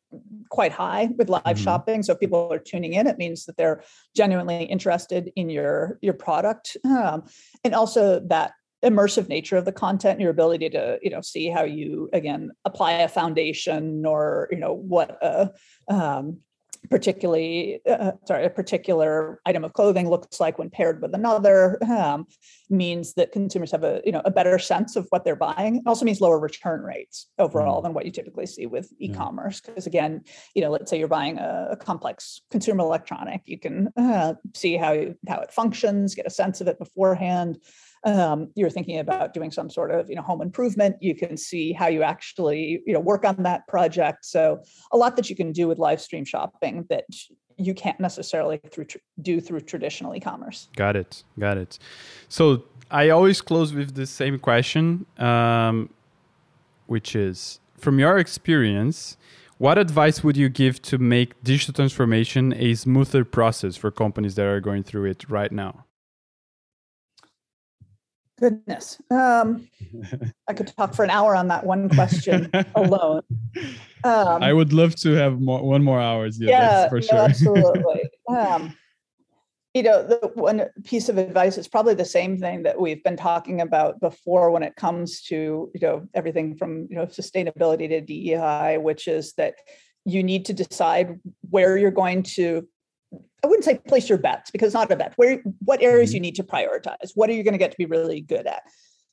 quite 0.49 0.71
high 0.71 1.09
with 1.17 1.29
live 1.29 1.43
mm-hmm. 1.43 1.63
shopping. 1.63 2.03
So 2.03 2.13
if 2.13 2.19
people 2.19 2.51
are 2.51 2.59
tuning 2.59 2.93
in, 2.93 3.07
it 3.07 3.17
means 3.17 3.45
that 3.45 3.57
they're 3.57 3.83
genuinely 4.15 4.65
interested 4.65 5.31
in 5.35 5.49
your 5.49 5.97
your 6.01 6.13
product, 6.13 6.77
um, 6.85 7.23
and 7.63 7.73
also 7.73 8.19
that 8.27 8.51
immersive 8.83 9.29
nature 9.29 9.57
of 9.57 9.65
the 9.65 9.71
content 9.71 10.19
your 10.19 10.31
ability 10.31 10.69
to 10.69 10.99
you 11.01 11.09
know 11.09 11.21
see 11.21 11.47
how 11.47 11.63
you 11.63 12.09
again 12.13 12.51
apply 12.65 12.91
a 12.93 13.07
foundation 13.07 14.05
or 14.05 14.47
you 14.51 14.57
know 14.57 14.73
what 14.73 15.17
a 15.21 15.51
um, 15.87 16.37
particularly 16.89 17.79
uh, 17.89 18.11
sorry 18.27 18.45
a 18.45 18.49
particular 18.49 19.39
item 19.45 19.63
of 19.63 19.73
clothing 19.73 20.09
looks 20.09 20.39
like 20.39 20.57
when 20.57 20.69
paired 20.69 21.01
with 21.01 21.13
another 21.13 21.77
um, 21.83 22.25
means 22.69 23.13
that 23.13 23.31
consumers 23.31 23.71
have 23.71 23.83
a 23.83 24.01
you 24.05 24.11
know 24.11 24.21
a 24.25 24.31
better 24.31 24.59
sense 24.59 24.95
of 24.95 25.07
what 25.09 25.23
they're 25.23 25.35
buying. 25.35 25.77
It 25.77 25.83
also 25.85 26.05
means 26.05 26.21
lower 26.21 26.39
return 26.39 26.81
rates 26.81 27.27
overall 27.39 27.79
mm. 27.79 27.83
than 27.83 27.93
what 27.93 28.05
you 28.05 28.11
typically 28.11 28.45
see 28.45 28.65
with 28.65 28.91
e-commerce 28.99 29.61
because 29.61 29.87
again 29.87 30.23
you 30.55 30.61
know 30.61 30.69
let's 30.69 30.89
say 30.89 30.99
you're 30.99 31.07
buying 31.07 31.37
a, 31.37 31.69
a 31.71 31.77
complex 31.77 32.41
consumer 32.51 32.83
electronic 32.83 33.41
you 33.45 33.59
can 33.59 33.89
uh, 33.97 34.33
see 34.53 34.75
how 34.75 34.91
you, 34.91 35.15
how 35.27 35.39
it 35.39 35.51
functions 35.51 36.15
get 36.15 36.27
a 36.27 36.31
sense 36.31 36.59
of 36.61 36.67
it 36.67 36.79
beforehand 36.79 37.57
um, 38.05 38.49
you're 38.55 38.69
thinking 38.69 38.99
about 38.99 39.33
doing 39.33 39.51
some 39.51 39.69
sort 39.69 39.91
of 39.91 40.09
you 40.09 40.15
know 40.15 40.21
home 40.21 40.41
improvement 40.41 40.97
you 40.99 41.15
can 41.15 41.37
see 41.37 41.71
how 41.71 41.87
you 41.87 42.03
actually 42.03 42.81
you 42.85 42.93
know 42.93 42.99
work 42.99 43.25
on 43.25 43.43
that 43.43 43.67
project. 43.67 44.25
So 44.25 44.61
a 44.91 44.97
lot 44.97 45.15
that 45.15 45.29
you 45.29 45.35
can 45.35 45.51
do 45.51 45.67
with 45.67 45.79
live 45.79 46.01
stream 46.01 46.25
shopping 46.25 46.85
that 46.89 47.05
you 47.57 47.73
can't 47.73 47.99
necessarily 47.99 48.59
through 48.71 48.87
do 49.21 49.39
through 49.39 49.61
traditional 49.61 50.15
e-commerce. 50.15 50.69
Got 50.75 50.95
it. 50.95 51.23
Got 51.39 51.57
it. 51.57 51.79
So 52.29 52.63
i 52.93 53.09
always 53.09 53.41
close 53.41 53.73
with 53.73 53.95
the 53.95 54.05
same 54.05 54.39
question 54.39 55.05
um, 55.17 55.89
which 56.87 57.15
is 57.15 57.59
from 57.77 57.99
your 57.99 58.17
experience 58.17 59.17
what 59.57 59.77
advice 59.77 60.23
would 60.23 60.37
you 60.37 60.49
give 60.49 60.81
to 60.81 60.97
make 60.97 61.41
digital 61.43 61.73
transformation 61.73 62.53
a 62.53 62.73
smoother 62.75 63.23
process 63.23 63.75
for 63.75 63.91
companies 63.91 64.35
that 64.35 64.45
are 64.45 64.59
going 64.59 64.83
through 64.83 65.05
it 65.05 65.29
right 65.29 65.51
now 65.51 65.82
Goodness. 68.39 68.99
Um, 69.11 69.67
I 70.47 70.53
could 70.53 70.71
talk 70.75 70.93
for 70.93 71.03
an 71.03 71.09
hour 71.09 71.35
on 71.35 71.47
that 71.49 71.65
one 71.65 71.89
question 71.89 72.49
alone. 72.75 73.21
Um, 74.03 74.43
I 74.43 74.51
would 74.51 74.73
love 74.73 74.95
to 74.97 75.11
have 75.11 75.39
more, 75.39 75.61
one 75.63 75.83
more 75.83 76.01
hours. 76.01 76.39
Yeah, 76.39 76.49
yeah 76.49 76.89
for 76.89 77.01
sure. 77.01 77.15
No, 77.15 77.23
absolutely. 77.25 78.09
um, 78.29 78.75
you 79.73 79.81
know, 79.81 80.05
the 80.05 80.31
one 80.35 80.65
piece 80.83 81.09
of 81.09 81.17
advice 81.17 81.57
is 81.57 81.67
probably 81.67 81.95
the 81.95 82.05
same 82.05 82.37
thing 82.37 82.63
that 82.63 82.79
we've 82.79 83.03
been 83.03 83.17
talking 83.17 83.61
about 83.61 83.99
before 83.99 84.51
when 84.51 84.61
it 84.61 84.75
comes 84.75 85.21
to, 85.23 85.71
you 85.73 85.79
know, 85.81 86.07
everything 86.13 86.55
from, 86.55 86.87
you 86.89 86.95
know, 86.95 87.07
sustainability 87.07 87.89
to 87.89 88.01
DEI, 88.01 88.77
which 88.77 89.07
is 89.07 89.33
that 89.33 89.55
you 90.05 90.21
need 90.21 90.45
to 90.45 90.53
decide 90.53 91.19
where 91.49 91.77
you're 91.77 91.91
going 91.91 92.23
to 92.23 92.67
I 93.43 93.47
wouldn't 93.47 93.65
say 93.65 93.79
place 93.87 94.07
your 94.07 94.17
bets 94.17 94.51
because 94.51 94.67
it's 94.67 94.73
not 94.73 94.91
a 94.91 94.95
bet. 94.95 95.13
Where 95.17 95.41
what 95.65 95.81
areas 95.81 96.09
mm-hmm. 96.09 96.15
you 96.15 96.21
need 96.21 96.35
to 96.35 96.43
prioritize? 96.43 97.11
What 97.15 97.29
are 97.29 97.33
you 97.33 97.43
going 97.43 97.53
to 97.53 97.57
get 97.57 97.71
to 97.71 97.77
be 97.77 97.85
really 97.85 98.21
good 98.21 98.47
at? 98.47 98.63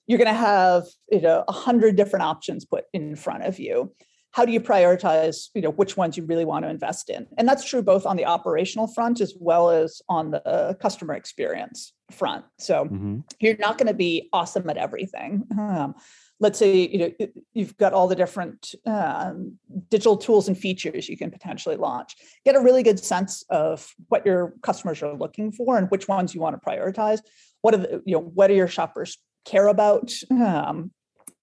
You're 0.06 0.18
going 0.18 0.28
to 0.28 0.34
have 0.34 0.84
you 1.10 1.20
know 1.20 1.44
a 1.48 1.52
hundred 1.52 1.96
different 1.96 2.24
options 2.24 2.64
put 2.64 2.84
in 2.92 3.16
front 3.16 3.44
of 3.44 3.58
you. 3.58 3.92
How 4.32 4.44
do 4.44 4.52
you 4.52 4.60
prioritize 4.60 5.48
you 5.54 5.62
know 5.62 5.70
which 5.70 5.96
ones 5.96 6.16
you 6.16 6.24
really 6.24 6.44
want 6.44 6.64
to 6.64 6.70
invest 6.70 7.10
in? 7.10 7.26
And 7.38 7.48
that's 7.48 7.64
true 7.64 7.82
both 7.82 8.06
on 8.06 8.16
the 8.16 8.26
operational 8.26 8.86
front 8.86 9.20
as 9.20 9.34
well 9.38 9.70
as 9.70 10.00
on 10.08 10.30
the 10.30 10.76
customer 10.80 11.14
experience 11.14 11.92
front. 12.10 12.44
So 12.58 12.84
mm-hmm. 12.84 13.18
you're 13.40 13.56
not 13.56 13.78
going 13.78 13.88
to 13.88 13.94
be 13.94 14.28
awesome 14.32 14.68
at 14.70 14.76
everything. 14.76 15.44
Um, 15.58 15.94
let's 16.40 16.58
say 16.58 16.88
you 16.88 16.98
know 16.98 17.28
you've 17.52 17.76
got 17.76 17.92
all 17.92 18.08
the 18.08 18.16
different 18.16 18.74
um, 18.86 19.58
digital 19.90 20.16
tools 20.16 20.48
and 20.48 20.58
features 20.58 21.08
you 21.08 21.16
can 21.16 21.30
potentially 21.30 21.76
launch. 21.76 22.16
Get 22.44 22.56
a 22.56 22.60
really 22.60 22.82
good 22.82 22.98
sense 22.98 23.44
of 23.50 23.94
what 24.08 24.26
your 24.26 24.54
customers 24.62 25.02
are 25.02 25.14
looking 25.14 25.52
for 25.52 25.76
and 25.76 25.90
which 25.90 26.08
ones 26.08 26.34
you 26.34 26.40
want 26.40 26.60
to 26.60 26.68
prioritize. 26.68 27.20
What 27.60 27.74
are 27.74 27.78
the 27.78 28.02
you 28.06 28.16
know 28.16 28.22
what 28.22 28.48
do 28.48 28.54
your 28.54 28.68
shoppers 28.68 29.18
care 29.44 29.68
about 29.68 30.12
um, 30.30 30.90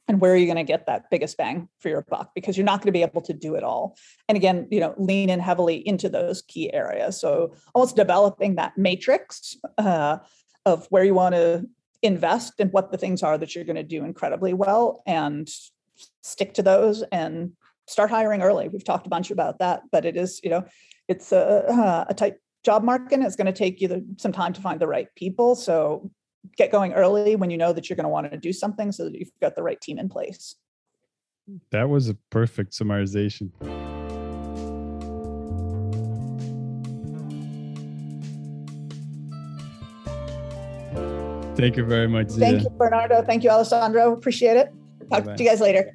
and 0.07 0.21
where 0.21 0.33
are 0.33 0.37
you 0.37 0.45
going 0.45 0.57
to 0.57 0.63
get 0.63 0.85
that 0.87 1.09
biggest 1.11 1.37
bang 1.37 1.67
for 1.79 1.89
your 1.89 2.05
buck? 2.09 2.31
Because 2.33 2.57
you're 2.57 2.65
not 2.65 2.79
going 2.79 2.87
to 2.87 2.97
be 2.97 3.01
able 3.01 3.21
to 3.21 3.33
do 3.33 3.55
it 3.55 3.63
all. 3.63 3.97
And 4.27 4.35
again 4.35 4.67
you 4.71 4.79
know 4.79 4.95
lean 4.97 5.29
in 5.29 5.39
heavily 5.39 5.87
into 5.87 6.09
those 6.09 6.41
key 6.41 6.73
areas. 6.73 7.21
So 7.21 7.53
almost 7.75 7.95
developing 7.95 8.55
that 8.55 8.77
matrix 8.77 9.55
uh, 9.77 10.17
of 10.65 10.87
where 10.89 11.03
you 11.03 11.13
want 11.13 11.35
to 11.35 11.65
invest 12.01 12.59
in 12.59 12.69
what 12.69 12.91
the 12.91 12.97
things 12.97 13.23
are 13.23 13.37
that 13.37 13.55
you're 13.55 13.63
going 13.65 13.75
to 13.75 13.83
do 13.83 14.03
incredibly 14.03 14.53
well 14.53 15.01
and 15.05 15.49
stick 16.21 16.53
to 16.55 16.63
those 16.63 17.03
and 17.11 17.53
start 17.87 18.09
hiring 18.09 18.41
early. 18.41 18.67
We've 18.67 18.83
talked 18.83 19.07
a 19.07 19.09
bunch 19.09 19.31
about 19.31 19.59
that, 19.59 19.83
but 19.91 20.05
it 20.05 20.17
is, 20.17 20.39
you 20.43 20.49
know, 20.49 20.65
it's 21.07 21.31
a, 21.31 22.05
a 22.09 22.13
tight 22.13 22.35
job 22.63 22.83
market. 22.83 23.15
And 23.15 23.23
it's 23.23 23.35
going 23.35 23.47
to 23.47 23.53
take 23.53 23.81
you 23.81 24.05
some 24.17 24.31
time 24.31 24.53
to 24.53 24.61
find 24.61 24.79
the 24.79 24.87
right 24.87 25.07
people. 25.15 25.55
So 25.55 26.11
get 26.57 26.71
going 26.71 26.93
early 26.93 27.35
when 27.35 27.49
you 27.49 27.57
know 27.57 27.73
that 27.73 27.89
you're 27.89 27.95
going 27.95 28.03
to 28.03 28.09
want 28.09 28.31
to 28.31 28.37
do 28.37 28.53
something 28.53 28.91
so 28.91 29.05
that 29.05 29.15
you've 29.15 29.31
got 29.41 29.55
the 29.55 29.63
right 29.63 29.79
team 29.79 29.97
in 29.97 30.09
place. 30.09 30.55
That 31.71 31.89
was 31.89 32.09
a 32.09 32.15
perfect 32.29 32.73
summarization. 32.73 33.51
Thank 41.57 41.75
you 41.75 41.85
very 41.85 42.07
much. 42.07 42.29
Zia. 42.29 42.45
Thank 42.45 42.63
you, 42.63 42.69
Bernardo. 42.69 43.23
Thank 43.23 43.43
you, 43.43 43.49
Alessandro. 43.49 44.13
Appreciate 44.13 44.57
it. 44.57 44.67
Talk 45.09 45.09
Bye-bye. 45.09 45.35
to 45.35 45.43
you 45.43 45.49
guys 45.49 45.59
later. 45.59 45.91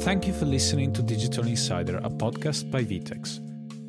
Thank 0.00 0.26
you 0.26 0.34
for 0.34 0.44
listening 0.44 0.92
to 0.92 1.02
Digital 1.02 1.46
Insider, 1.46 1.98
a 1.98 2.10
podcast 2.10 2.70
by 2.70 2.84
VTEX. 2.84 3.40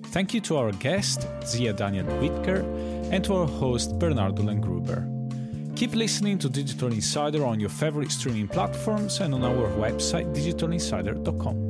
Thank 0.05 0.33
you 0.33 0.39
to 0.41 0.55
our 0.57 0.71
guest, 0.71 1.27
Zia 1.43 1.73
Daniell 1.73 2.07
Wigder, 2.21 2.63
and 3.11 3.23
to 3.25 3.33
our 3.35 3.47
host, 3.47 3.99
Bernardo 3.99 4.43
Langgruber. 4.43 5.05
Keep 5.75 5.93
listening 5.93 6.37
to 6.37 6.47
Digital 6.47 6.93
Insider 6.93 7.43
on 7.45 7.59
your 7.59 7.69
favorite 7.69 8.11
streaming 8.11 8.47
platforms 8.47 9.19
and 9.19 9.33
on 9.33 9.43
our 9.43 9.67
website, 9.77 10.33
digitalinsider.com. 10.33 11.64